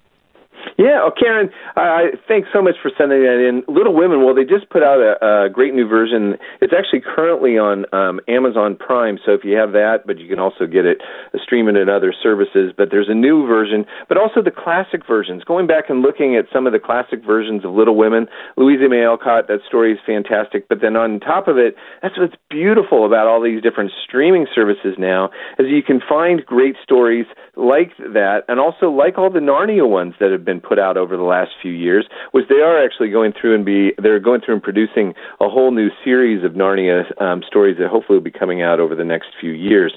[0.78, 3.64] Yeah, oh, Karen, uh, thanks so much for sending that in.
[3.66, 6.36] Little Women, well, they just put out a, a great new version.
[6.60, 10.38] It's actually currently on um, Amazon Prime, so if you have that, but you can
[10.38, 11.00] also get it
[11.32, 12.74] uh, streaming in other services.
[12.76, 15.44] But there's a new version, but also the classic versions.
[15.44, 19.02] Going back and looking at some of the classic versions of Little Women, Louisa May
[19.02, 20.68] Alcott, that story is fantastic.
[20.68, 24.96] But then on top of it, that's what's beautiful about all these different streaming services
[24.98, 27.24] now, is you can find great stories
[27.56, 31.16] like that, and also like all the Narnia ones that have been put out over
[31.16, 34.54] the last few years, was they are actually going through and be they're going through
[34.54, 38.62] and producing a whole new series of Narnia um, stories that hopefully will be coming
[38.62, 39.96] out over the next few years.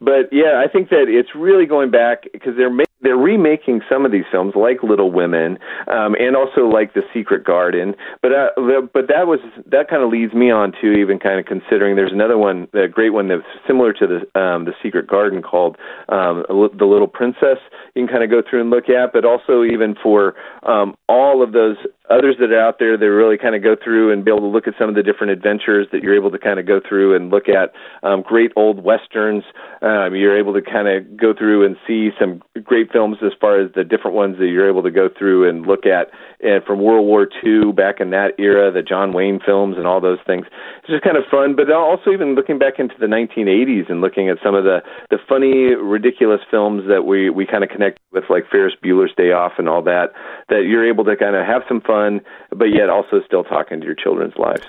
[0.00, 4.04] But yeah, I think that it's really going back because they're ma- they're remaking some
[4.04, 5.58] of these films like Little Women
[5.88, 7.94] um, and also like The Secret Garden.
[8.22, 8.48] But uh,
[8.92, 12.12] but that was that kind of leads me on to even kind of considering there's
[12.12, 15.76] another one, a great one that's similar to the um, The Secret Garden called
[16.08, 17.58] um, The Little Princess.
[17.94, 21.42] You can kind of go through and look at, but also even for um, all
[21.42, 21.76] of those
[22.10, 24.46] others that are out there that really kind of go through and be able to
[24.46, 27.14] look at some of the different adventures that you're able to kind of go through
[27.14, 29.44] and look at um, great old westerns.
[29.80, 33.60] Um, you're able to kind of go through and see some great films as far
[33.60, 36.80] as the different ones that you're able to go through and look at, and from
[36.80, 40.46] World War II back in that era, the John Wayne films and all those things.
[40.78, 44.28] It's just kind of fun, but also even looking back into the 1980s and looking
[44.28, 48.24] at some of the the funny, ridiculous films that we we kind of connect with,
[48.30, 50.12] like Ferris Bueller's Day Off and all that.
[50.48, 53.86] That you're able to kind of have some fun, but yet also still talk into
[53.86, 54.66] your children's lives.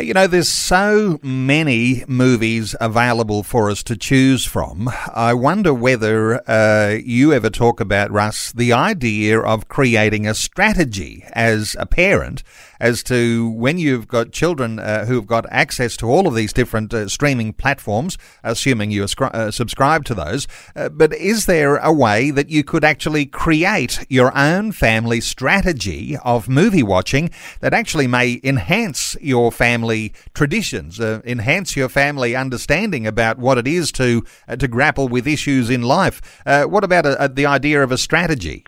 [0.00, 4.90] You know, there's so many movies available for us to choose from.
[5.14, 11.24] I wonder whether uh, you ever talk about, Russ, the idea of creating a strategy
[11.32, 12.42] as a parent
[12.80, 16.92] as to when you've got children uh, who've got access to all of these different
[16.92, 20.46] uh, streaming platforms, assuming you ascri- uh, subscribe to those.
[20.74, 26.16] Uh, but is there a way that you could actually create your own family strategy
[26.24, 33.06] of movie watching that actually may enhance your family traditions, uh, enhance your family understanding
[33.06, 34.24] about what it is to
[34.58, 36.20] to grapple with issues in life?
[36.44, 38.64] what about a, a, the idea of a strategy?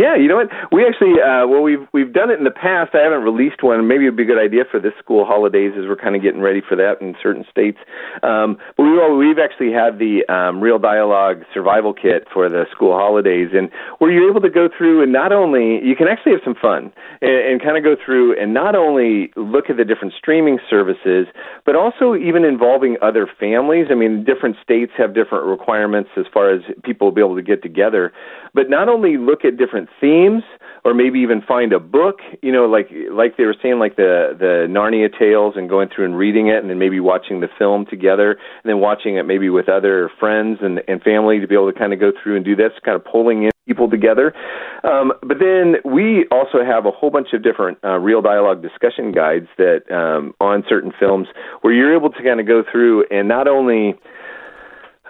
[0.00, 0.48] Yeah, you know what?
[0.72, 2.96] We actually, uh, well, we've we've done it in the past.
[2.96, 3.86] I haven't released one.
[3.86, 6.40] Maybe it'd be a good idea for this school holidays as we're kind of getting
[6.40, 7.76] ready for that in certain states.
[8.22, 8.96] Um, but we
[9.28, 14.10] we've actually had the um, Real Dialogue Survival Kit for the school holidays, and where
[14.10, 17.36] you're able to go through and not only you can actually have some fun and,
[17.52, 21.26] and kind of go through and not only look at the different streaming services,
[21.66, 23.88] but also even involving other families.
[23.90, 27.42] I mean, different states have different requirements as far as people will be able to
[27.42, 28.14] get together,
[28.54, 30.42] but not only look at different themes
[30.84, 34.36] or maybe even find a book you know like like they were saying like the
[34.38, 37.86] the narnia tales and going through and reading it and then maybe watching the film
[37.86, 41.70] together and then watching it maybe with other friends and and family to be able
[41.70, 44.34] to kind of go through and do this kind of pulling in people together.
[44.82, 49.12] Um, but then we also have a whole bunch of different uh, real dialogue discussion
[49.12, 51.28] guides that um, on certain films
[51.60, 53.94] where you're able to kind of go through and not only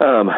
[0.01, 0.29] um,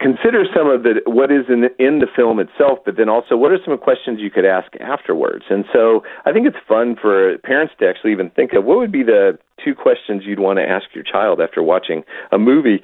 [0.00, 3.36] consider some of the what is in the, in the film itself, but then also
[3.36, 5.44] what are some questions you could ask afterwards.
[5.50, 8.92] And so I think it's fun for parents to actually even think of what would
[8.92, 12.82] be the two questions you'd want to ask your child after watching a movie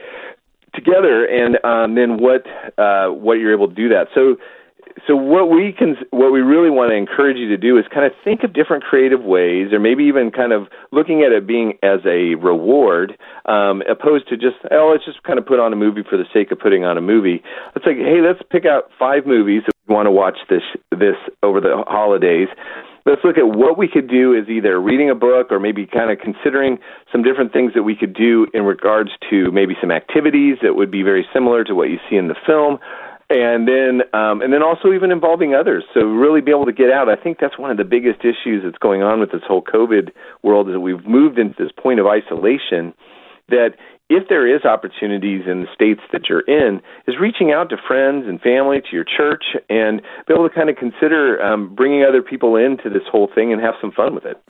[0.75, 2.45] together, and um, then what
[2.77, 4.09] uh, what you're able to do that.
[4.15, 4.37] So
[5.07, 8.05] so what we can what we really want to encourage you to do is kind
[8.05, 11.79] of think of different creative ways or maybe even kind of looking at it being
[11.83, 15.77] as a reward um, opposed to just oh let's just kind of put on a
[15.77, 17.43] movie for the sake of putting on a movie.
[17.75, 21.17] Let's like hey let's pick out five movies that we want to watch this this
[21.43, 22.49] over the holidays.
[23.07, 26.11] Let's look at what we could do as either reading a book or maybe kind
[26.11, 26.79] of considering
[27.11, 30.91] some different things that we could do in regards to maybe some activities that would
[30.91, 32.79] be very similar to what you see in the film
[33.31, 35.85] and then um, and then also even involving others.
[35.93, 37.09] So really be able to get out.
[37.09, 40.13] I think that's one of the biggest issues that's going on with this whole COVID
[40.43, 42.95] world is that we've moved into this point of isolation.
[43.49, 43.77] That
[44.11, 48.25] if there is opportunities in the states that you're in, is reaching out to friends
[48.27, 52.23] and family, to your church, and be able to kind of consider um, bringing other
[52.23, 54.43] people into this whole thing and have some fun with it.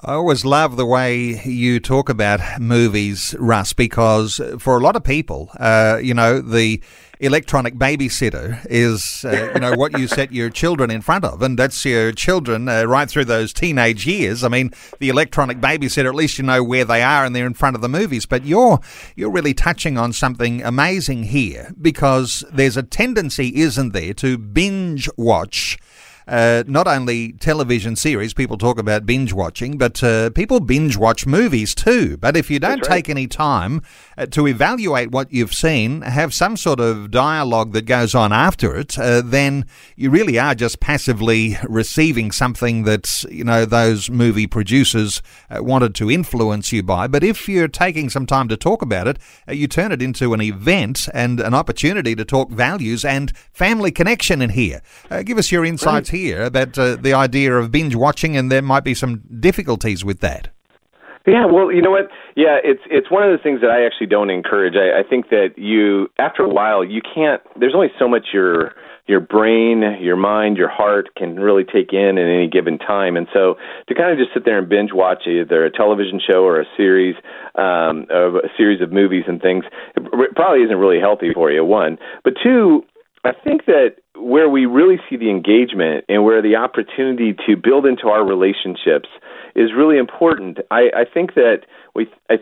[0.00, 5.04] I always love the way you talk about movies, Russ, because for a lot of
[5.04, 6.82] people, uh, you know, the
[7.20, 11.58] electronic babysitter is, uh, you know, what you set your children in front of, and
[11.58, 14.42] that's your children uh, right through those teenage years.
[14.42, 17.52] I mean, the electronic babysitter, at least you know where they are and they're in
[17.52, 18.24] front of the movies.
[18.24, 18.80] But you're
[19.14, 25.10] you're really touching on something amazing here because there's a tendency, isn't there, to binge
[25.18, 25.76] watch
[26.26, 31.26] uh, not only television series, people talk about binge watching, but uh, people binge watch
[31.26, 32.16] movies too.
[32.16, 32.90] But if you don't right.
[32.90, 33.82] take any time
[34.16, 38.76] uh, to evaluate what you've seen, have some sort of dialogue that goes on after
[38.76, 44.46] it, uh, then you really are just passively receiving something that you know those movie
[44.46, 47.06] producers uh, wanted to influence you by.
[47.06, 50.34] But if you're taking some time to talk about it, uh, you turn it into
[50.34, 54.82] an event and an opportunity to talk values and family connection in here.
[55.24, 58.84] give us your insights here about uh, the idea of binge watching, and there might
[58.84, 60.48] be some difficulties with that.
[61.26, 62.08] Yeah, well, you know what?
[62.34, 64.74] Yeah, it's it's one of the things that I actually don't encourage.
[64.74, 67.40] I, I think that you, after a while, you can't.
[67.58, 68.72] There's only so much your
[69.06, 73.16] your brain, your mind, your heart can really take in at any given time.
[73.16, 73.56] And so
[73.88, 76.64] to kind of just sit there and binge watch either a television show or a
[76.76, 77.16] series
[77.56, 79.64] um, of a series of movies and things,
[79.96, 81.64] it probably isn't really healthy for you.
[81.64, 82.84] One, but two,
[83.24, 87.86] I think that where we really see the engagement and where the opportunity to build
[87.86, 89.08] into our relationships
[89.54, 90.58] is really important.
[90.70, 91.60] I, I think that
[91.94, 92.36] we I,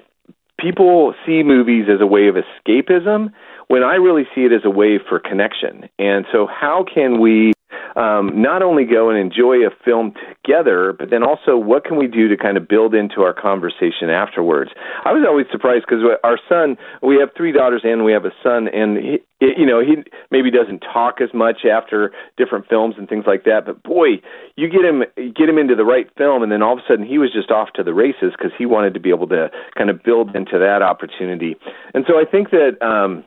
[0.59, 3.33] people see movies as a way of escapism
[3.68, 5.89] when I really see it as a way for connection.
[5.99, 7.53] And so, how can we
[7.97, 10.14] um, not only go and enjoy a film
[10.45, 14.11] together, but then also what can we do to kind of build into our conversation
[14.11, 14.70] afterwards.
[15.05, 18.32] I was always surprised because our son, we have three daughters and we have a
[18.43, 19.97] son, and he, you know he
[20.30, 23.66] maybe doesn't talk as much after different films and things like that.
[23.66, 24.20] But boy,
[24.57, 27.07] you get him get him into the right film, and then all of a sudden
[27.07, 29.91] he was just off to the races because he wanted to be able to kind
[29.91, 31.57] of build into that opportunity.
[31.95, 32.80] And so I think that.
[32.82, 33.24] um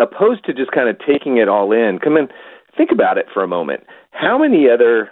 [0.00, 2.26] opposed to just kind of taking it all in, come in,
[2.80, 3.84] think about it for a moment.
[4.10, 5.10] How many other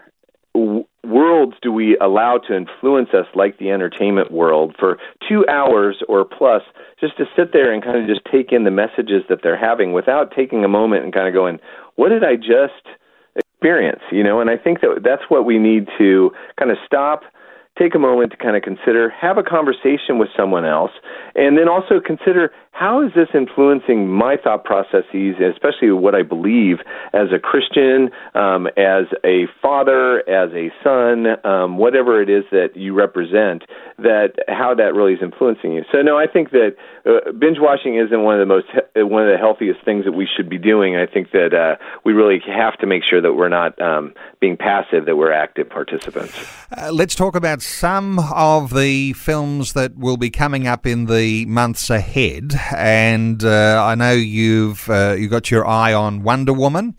[1.05, 4.97] worlds do we allow to influence us like the entertainment world for
[5.29, 6.63] two hours or plus
[6.99, 9.93] just to sit there and kind of just take in the messages that they're having
[9.93, 11.59] without taking a moment and kind of going,
[11.97, 12.89] what did I just
[13.37, 14.01] experience?
[14.11, 17.21] You know, and I think that that's what we need to kind of stop–
[17.79, 20.91] take a moment to kind of consider, have a conversation with someone else,
[21.35, 26.77] and then also consider how is this influencing my thought processes, especially what I believe
[27.13, 32.77] as a Christian, um, as a father, as a son, um, whatever it is that
[32.77, 33.65] you represent,
[33.99, 35.83] that how that really is influencing you.
[35.91, 39.33] So no, I think that uh, binge watching isn't one of the most one of
[39.33, 40.95] the healthiest things that we should be doing.
[40.95, 44.57] I think that uh, we really have to make sure that we're not um, being
[44.57, 46.33] passive, that we're active participants.
[46.77, 51.45] Uh, let's talk about some of the films that will be coming up in the
[51.47, 56.97] months ahead, and uh, I know you've uh, you got your eye on Wonder Woman.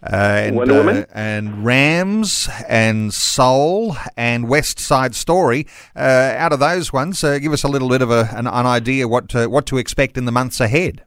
[0.00, 0.14] Uh,
[0.46, 5.66] and, Wonder Woman uh, and Rams and Soul and West Side Story.
[5.96, 9.08] Uh, out of those ones, give us a little bit of a, an, an idea
[9.08, 11.04] what to, what to expect in the months ahead.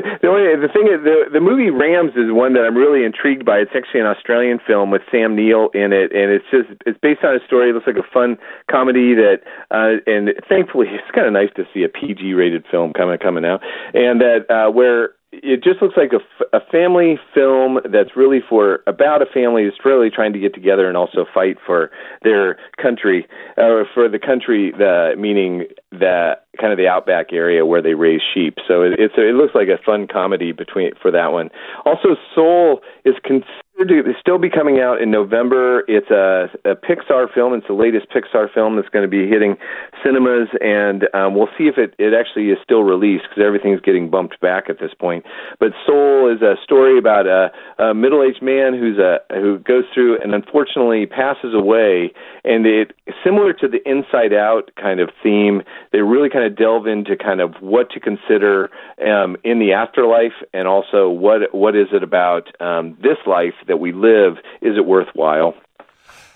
[0.22, 3.44] the only the thing is the the movie Rams is one that I'm really intrigued
[3.44, 3.58] by.
[3.58, 7.24] It's actually an Australian film with Sam Neill in it, and it's just it's based
[7.24, 7.70] on a story.
[7.70, 8.38] It looks like a fun
[8.70, 12.92] comedy that, uh, and thankfully it's kind of nice to see a PG rated film
[12.92, 13.60] coming coming out,
[13.94, 18.80] and that uh, where it just looks like a, a family film that's really for
[18.86, 21.90] about a family that's really trying to get together and also fight for
[22.22, 23.26] their country,
[23.56, 27.94] or uh, for the country, the meaning the kind of the outback area where they
[27.94, 28.58] raise sheep.
[28.66, 31.50] So it, it's a, it looks like a fun comedy between for that one.
[31.84, 33.46] Also, Soul is considered
[33.86, 35.84] to still be coming out in November.
[35.86, 37.54] It's a, a Pixar film.
[37.54, 39.56] It's the latest Pixar film that's going to be hitting
[40.04, 44.10] cinemas, and um, we'll see if it, it actually is still released because everything's getting
[44.10, 45.24] bumped back at this point.
[45.60, 47.52] But Soul is a story about a,
[47.82, 52.12] a middle-aged man who's a who goes through and unfortunately passes away,
[52.44, 52.92] and it
[53.24, 55.62] similar to the Inside Out kind of theme.
[55.92, 58.70] They really kind of delve into kind of what to consider
[59.06, 63.78] um, in the afterlife, and also what what is it about um, this life that
[63.78, 64.38] we live?
[64.60, 65.54] Is it worthwhile?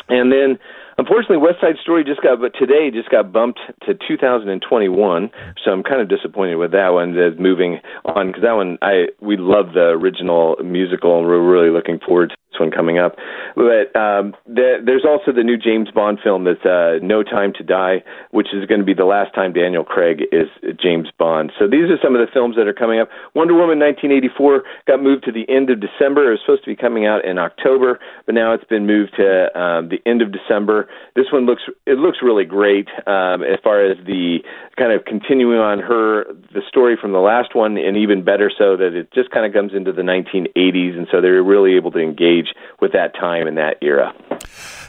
[0.09, 0.59] And then
[0.99, 5.31] Unfortunately, West Side Story just got, but today just got bumped to 2021.
[5.65, 7.17] So I'm kind of disappointed with that one.
[7.17, 11.71] That's moving on because that one, I we love the original musical, and we're really
[11.71, 13.17] looking forward to this one coming up.
[13.55, 17.65] But um, the, there's also the new James Bond film that's uh, No Time to
[17.65, 20.49] Die, which is going to be the last time Daniel Craig is
[20.81, 21.53] James Bond.
[21.59, 23.09] So these are some of the films that are coming up.
[23.35, 26.29] Wonder Woman 1984 got moved to the end of December.
[26.29, 29.49] It was supposed to be coming out in October, but now it's been moved to
[29.59, 30.89] um, the end of December.
[31.17, 34.39] This one looks it looks really great um, as far as the
[34.77, 38.77] kind of continuing on her the story from the last one, and even better so
[38.77, 41.99] that it just kind of comes into the 1980s, and so they're really able to
[41.99, 44.15] engage with that time and that era.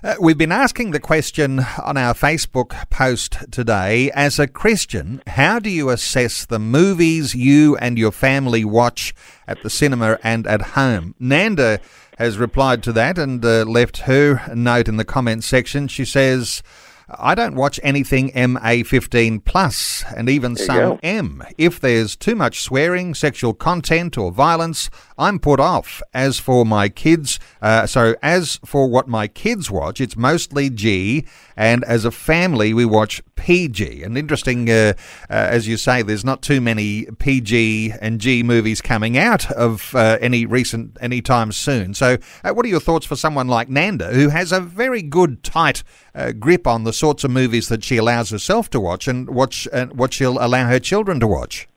[0.04, 5.60] Uh, we've been asking the question on our Facebook post today as a Christian, how
[5.60, 9.14] do you assess the movies you and your family watch
[9.48, 11.16] at the cinema and at home?
[11.20, 11.80] Nanda
[12.18, 15.88] has replied to that and uh, left her note in the comments section.
[15.88, 16.62] She says,
[17.10, 21.44] I don't watch anything MA15 plus and even some M.
[21.58, 26.02] If there's too much swearing, sexual content, or violence, I'm put off.
[26.14, 31.26] As for my kids, uh, so as for what my kids watch, it's mostly G,
[31.56, 34.04] and as a family, we watch PG.
[34.04, 34.94] And interesting, uh,
[35.30, 39.94] uh, as you say, there's not too many PG and G movies coming out of
[39.96, 41.94] uh, any recent, any time soon.
[41.94, 45.44] So, uh, what are your thoughts for someone like Nanda, who has a very good,
[45.44, 45.84] tight
[46.16, 49.68] uh, grip on the sorts of movies that she allows herself to watch and watch
[49.74, 51.68] uh, what she'll allow her children to watch?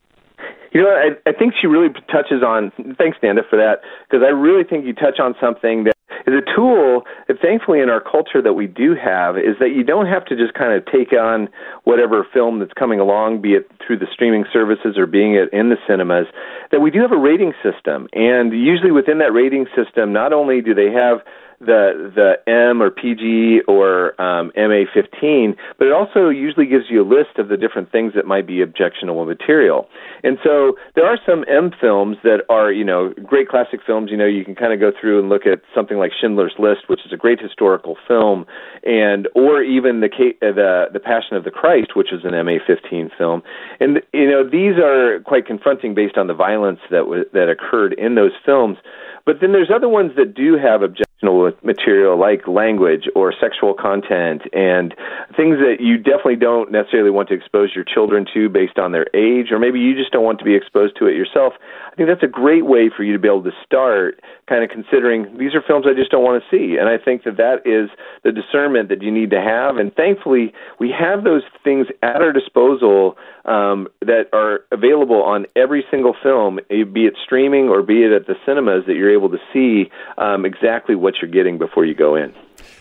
[0.73, 2.71] You know, I, I think she really touches on.
[2.97, 5.93] Thanks, Nanda, for that, because I really think you touch on something that
[6.27, 7.03] is a tool
[7.41, 10.53] thankfully, in our culture that we do have, is that you don't have to just
[10.53, 11.49] kind of take on
[11.83, 15.69] whatever film that's coming along, be it through the streaming services or being it in
[15.69, 16.27] the cinemas.
[16.71, 20.61] That we do have a rating system, and usually within that rating system, not only
[20.61, 21.19] do they have
[21.59, 27.07] the the M or PG or um, MA15, but it also usually gives you a
[27.07, 29.87] list of the different things that might be objectionable material.
[30.23, 34.11] And so there are some M films that are you know great classic films.
[34.11, 36.81] You know you can kind of go through and look at something like Schindler's List,
[36.87, 38.45] which is a great historical film,
[38.83, 40.09] and or even the
[40.41, 43.41] the the Passion of the Christ, which is an MA15 film.
[43.79, 48.13] And you know these are quite confronting based on the violence that that occurred in
[48.13, 48.77] those films.
[49.25, 54.43] But then there's other ones that do have objectionable material like language or sexual content
[54.53, 54.93] and
[55.35, 59.07] things that you definitely don't necessarily want to expose your children to based on their
[59.15, 61.53] age, or maybe you just don't want to be exposed to it yourself.
[61.91, 64.69] I think that's a great way for you to be able to start kind of
[64.69, 66.77] considering these are films I just don't want to see.
[66.77, 67.89] And I think that that is
[68.23, 69.77] the discernment that you need to have.
[69.77, 75.83] And thankfully, we have those things at our disposal um, that are available on every
[75.89, 79.29] single film, eh, be it streaming or be it at the cinemas, that you're able
[79.29, 82.33] to see um, exactly what you're getting before you go in.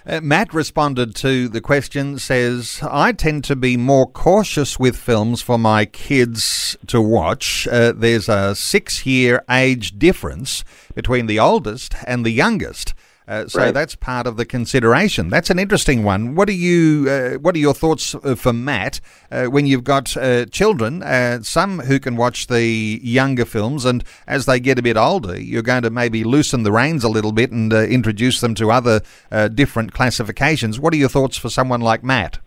[0.07, 5.43] Uh, Matt responded to the question, says, I tend to be more cautious with films
[5.43, 7.67] for my kids to watch.
[7.67, 10.65] Uh, there's a six year age difference
[10.95, 12.95] between the oldest and the youngest.
[13.29, 13.75] Uh, so right.
[13.75, 15.29] that's part of the consideration.
[15.29, 16.35] That's an interesting one.
[16.37, 17.11] What are you?
[17.11, 19.01] Uh, what are your thoughts uh, for Matt
[19.31, 21.03] uh, when you've got uh, children?
[21.03, 25.41] Uh, some who can watch the younger films, and as they get a bit older,
[25.41, 29.01] you're going to maybe loosen the reins a little bit and introduce them to other
[29.55, 30.79] different classifications.
[30.79, 32.39] What are your thoughts for someone like Matt?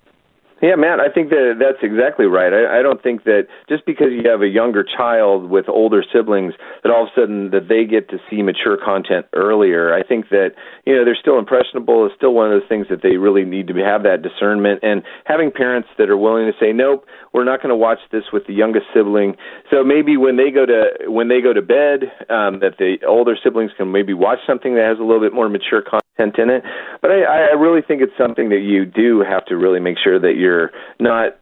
[0.62, 2.52] Yeah, Matt, I think that that's exactly right.
[2.52, 6.54] I, I don't think that just because you have a younger child with older siblings,
[6.84, 9.94] that all of a sudden that they get to see mature content earlier.
[9.94, 10.52] I think that
[10.86, 12.06] you know they're still impressionable.
[12.06, 15.02] It's still one of those things that they really need to have that discernment and
[15.24, 18.46] having parents that are willing to say, nope, we're not going to watch this with
[18.46, 19.36] the youngest sibling.
[19.72, 23.38] So maybe when they go to when they go to bed, um, that the older
[23.42, 26.64] siblings can maybe watch something that has a little bit more mature content in it.
[27.02, 30.20] But I, I really think it's something that you do have to really make sure
[30.20, 31.39] that you're not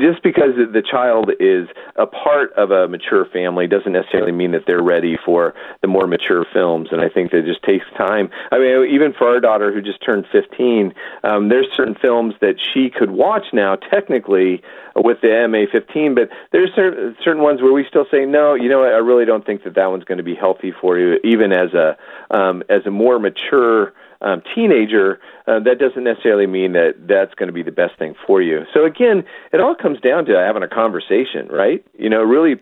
[0.00, 4.64] just because the child is a part of a mature family doesn't necessarily mean that
[4.66, 6.88] they're ready for the more mature films.
[6.92, 8.30] And I think that it just takes time.
[8.52, 10.94] I mean, even for our daughter who just turned 15,
[11.24, 14.62] um, there's certain films that she could watch now, technically,
[14.96, 18.82] with the MA15, but there's certain, certain ones where we still say, no, you know,
[18.82, 21.72] I really don't think that that one's going to be healthy for you, even as
[21.74, 21.96] a
[22.30, 27.46] um, as a more mature um, teenager, uh, that doesn't necessarily mean that that's going
[27.46, 28.64] to be the best thing for you.
[28.74, 31.84] So again, it all comes down to having a conversation, right?
[31.98, 32.56] You know, really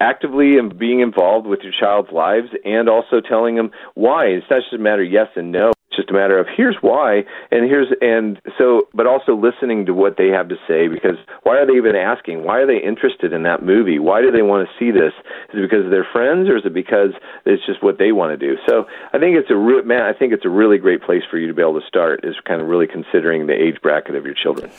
[0.00, 4.26] actively being involved with your child's lives, and also telling them why.
[4.26, 7.22] It's not just a matter of yes and no just a matter of here's why
[7.50, 11.56] and here's and so but also listening to what they have to say because why
[11.56, 12.44] are they even asking?
[12.44, 13.98] Why are they interested in that movie?
[13.98, 15.12] Why do they want to see this?
[15.52, 17.12] Is it because of their friends or is it because
[17.44, 18.56] it's just what they want to do?
[18.68, 21.38] So i think it's a re- man i think it's a really great place for
[21.38, 24.24] you to be able to start is kind of really considering the age bracket of
[24.24, 24.70] your children.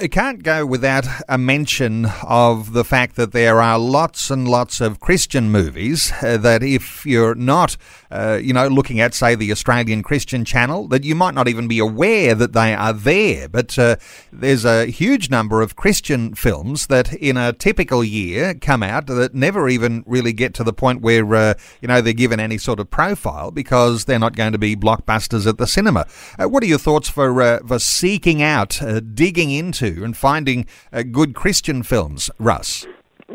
[0.00, 4.80] It can't go without a mention of the fact that there are lots and lots
[4.80, 7.76] of christian movies uh, that if you're not
[8.10, 11.68] uh, you know looking at say the australian christian channel that you might not even
[11.68, 13.48] be aware that they are there.
[13.48, 13.96] But uh,
[14.32, 19.34] there's a huge number of Christian films that in a typical year come out that
[19.34, 22.80] never even really get to the point where, uh, you know, they're given any sort
[22.80, 26.06] of profile because they're not going to be blockbusters at the cinema.
[26.38, 30.66] Uh, what are your thoughts for, uh, for seeking out, uh, digging into, and finding
[30.92, 32.86] uh, good Christian films, Russ?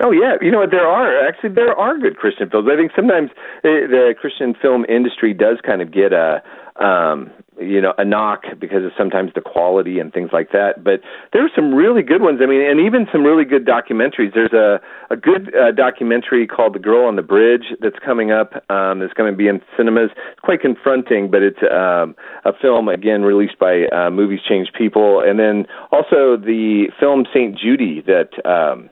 [0.02, 2.70] Oh yeah, you know there are actually there are good Christian films.
[2.72, 3.32] I think sometimes
[3.64, 6.42] the Christian film industry does kind of get a
[6.80, 10.84] um, you know, a knock because of sometimes the quality and things like that.
[10.84, 11.02] But
[11.34, 12.40] there are some really good ones.
[12.42, 14.34] I mean, and even some really good documentaries.
[14.34, 14.80] There's a
[15.12, 18.54] a good uh, documentary called The Girl on the Bridge that's coming up.
[18.70, 20.12] Um, that's going to be in cinemas.
[20.32, 22.16] It's quite confronting, but it's um,
[22.46, 27.58] a film again released by uh, Movies Change People, and then also the film Saint
[27.58, 28.30] Judy that.
[28.50, 28.90] Um,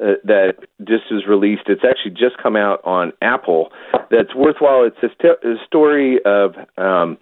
[0.00, 1.62] uh, that just was released.
[1.66, 3.70] It's actually just come out on Apple.
[4.10, 4.84] That's worthwhile.
[4.84, 7.18] It's a, st- a story of um,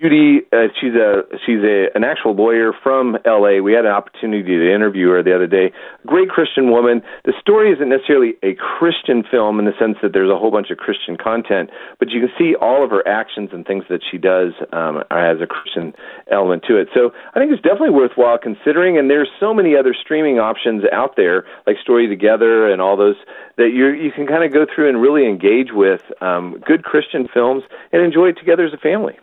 [0.00, 3.60] Judy, uh, she's a she's a an actual lawyer from L.A.
[3.60, 5.72] We had an opportunity to interview her the other day.
[6.06, 7.02] Great Christian woman.
[7.24, 10.70] The story isn't necessarily a Christian film in the sense that there's a whole bunch
[10.70, 14.18] of Christian content, but you can see all of her actions and things that she
[14.18, 15.92] does um, has a Christian
[16.30, 16.86] element to it.
[16.94, 18.98] So I think it's definitely worthwhile considering.
[18.98, 23.16] And there's so many other streaming options out there, like Story Together and all those
[23.56, 27.26] that you you can kind of go through and really engage with um, good Christian
[27.34, 29.18] films and enjoy it together as a family.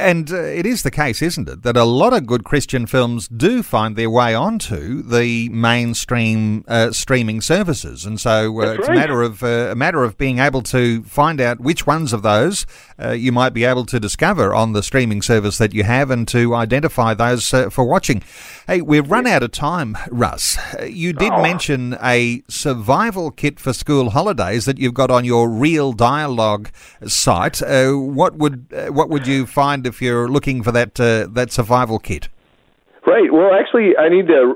[0.00, 3.28] And uh, it is the case, isn't it, that a lot of good Christian films
[3.28, 8.96] do find their way onto the mainstream uh, streaming services, and so uh, it's right.
[8.96, 12.22] a matter of uh, a matter of being able to find out which ones of
[12.22, 12.66] those
[13.02, 16.26] uh, you might be able to discover on the streaming service that you have, and
[16.28, 18.22] to identify those uh, for watching.
[18.66, 20.58] Hey, we've run out of time, Russ.
[20.84, 21.42] You did oh.
[21.42, 26.70] mention a survival kit for school holidays that you've got on your Real Dialogue
[27.06, 27.60] site.
[27.60, 32.28] what would what would you find if you're looking for that that survival kit?
[33.06, 33.32] Right.
[33.32, 34.54] Well, actually, I need to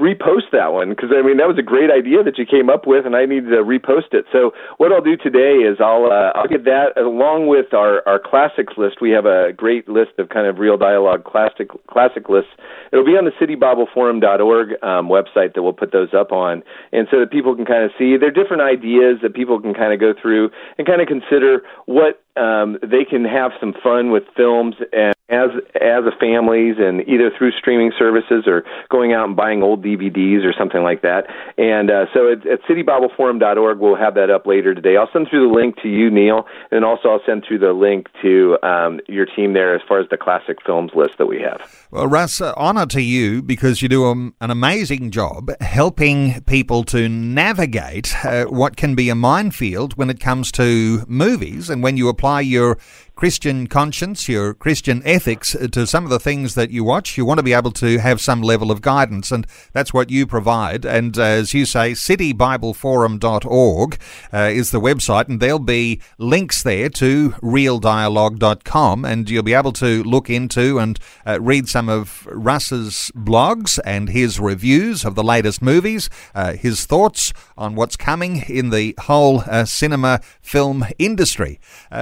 [0.00, 2.86] repost that one because I mean that was a great idea that you came up
[2.86, 4.24] with, and I need to repost it.
[4.32, 8.18] So what I'll do today is I'll uh, I'll get that along with our our
[8.18, 9.02] classics list.
[9.02, 12.50] We have a great list of kind of real dialogue classic classic lists.
[12.92, 16.62] It'll be on the citybibleforum.org um, website that we'll put those up on,
[16.92, 19.92] and so that people can kind of see they're different ideas that people can kind
[19.92, 24.24] of go through and kind of consider what um, they can have some fun with
[24.36, 25.48] films and as
[25.80, 30.44] as a families and either through streaming services or going out and buying old DVDs
[30.44, 31.24] or something like that.
[31.56, 34.96] And uh, so at, at citybibleforum.org, we'll have that up later today.
[34.96, 38.08] I'll send through the link to you, Neil, and also I'll send through the link
[38.20, 41.88] to um, your team there as far as the classic films list that we have.
[41.90, 42.52] Well, Russ, uh,
[42.82, 48.44] honour to you because you do um, an amazing job helping people to navigate uh,
[48.46, 52.76] what can be a minefield when it comes to movies and when you apply your
[53.14, 57.16] Christian conscience, your Christian ethics to some of the things that you watch.
[57.16, 60.26] You want to be able to have some level of guidance, and that's what you
[60.26, 60.84] provide.
[60.84, 63.98] And uh, as you say, citybibleforum.org
[64.32, 69.72] uh, is the website, and there'll be links there to realdialogue.com, and you'll be able
[69.72, 75.24] to look into and uh, read some of Russ's blogs and his reviews of the
[75.24, 81.60] latest movies, uh, his thoughts on what's coming in the whole uh, cinema film industry.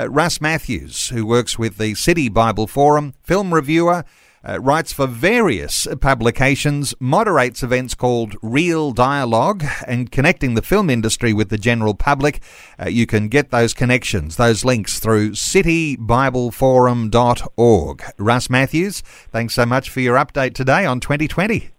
[0.08, 4.04] Russ Matthews who works with the City Bible Forum, film reviewer,
[4.46, 11.32] uh, writes for various publications, moderates events called Real Dialogue, and connecting the film industry
[11.32, 12.40] with the general public.
[12.78, 18.02] Uh, you can get those connections, those links through citybibleforum.org.
[18.18, 21.70] Russ Matthews, thanks so much for your update today on 2020.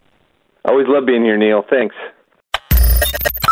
[0.66, 1.64] Always love being here, Neil.
[1.70, 1.96] Thanks.